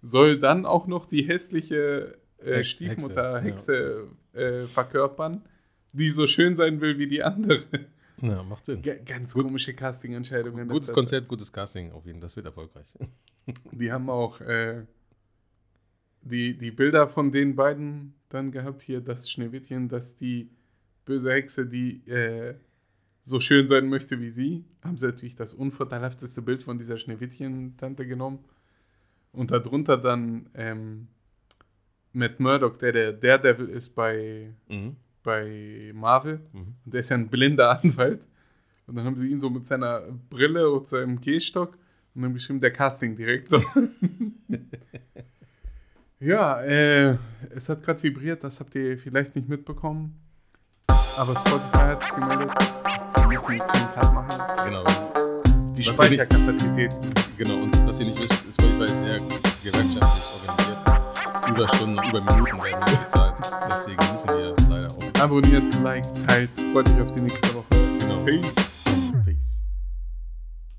[0.00, 5.42] soll dann auch noch die hässliche äh, Stiefmutter Hexe, Hexe, äh, verkörpern,
[5.92, 7.64] die so schön sein will wie die andere.
[8.20, 8.82] Ja, macht Sinn.
[8.82, 10.68] G ganz komische Casting-Entscheidungen.
[10.68, 12.26] Gutes Das- Konzept, gutes Casting auf jeden Fall.
[12.26, 12.92] Das wird erfolgreich.
[13.72, 14.84] Die haben auch äh,
[16.22, 20.50] die, die Bilder von den beiden dann gehabt, hier das Schneewittchen, dass die
[21.06, 22.54] böse Hexe, die äh,
[23.22, 28.06] so schön sein möchte wie sie, haben sie natürlich das unvorteilhafteste Bild von dieser Schneewittchen-Tante
[28.06, 28.40] genommen.
[29.32, 31.08] Und darunter dann ähm,
[32.12, 34.96] Matt Murdock, der der Daredevil ist bei, Mhm.
[35.28, 36.40] Bei Marvel.
[36.54, 36.74] Mhm.
[36.84, 38.22] Und der ist ja ein blinder Anwalt.
[38.86, 40.00] Und dann haben sie ihn so mit seiner
[40.30, 41.76] Brille und seinem Gehstock
[42.14, 43.62] und dann geschrieben, der Castingdirektor.
[46.20, 47.16] ja, äh,
[47.54, 50.18] es hat gerade vibriert, das habt ihr vielleicht nicht mitbekommen.
[51.18, 52.50] Aber Spotify hat es gemeldet.
[53.18, 54.42] Wir müssen jetzt einen Cut machen.
[54.64, 54.84] Genau.
[55.76, 56.94] Die Was ihr nicht- Speicherkapazität.
[57.36, 57.54] Genau.
[57.64, 60.87] Und was ihr nicht wisst, Spotify ist sehr gewerkschaftlich organisiert.
[61.48, 63.34] Überstunden, über Minuten werden wir bezahlt.
[63.70, 65.22] Deswegen müssen wir leider auch.
[65.22, 66.50] Abonniert, liked, teilt.
[66.72, 67.64] Freut euch auf die nächste Woche.
[67.98, 68.24] Genau.
[68.24, 68.77] Peace.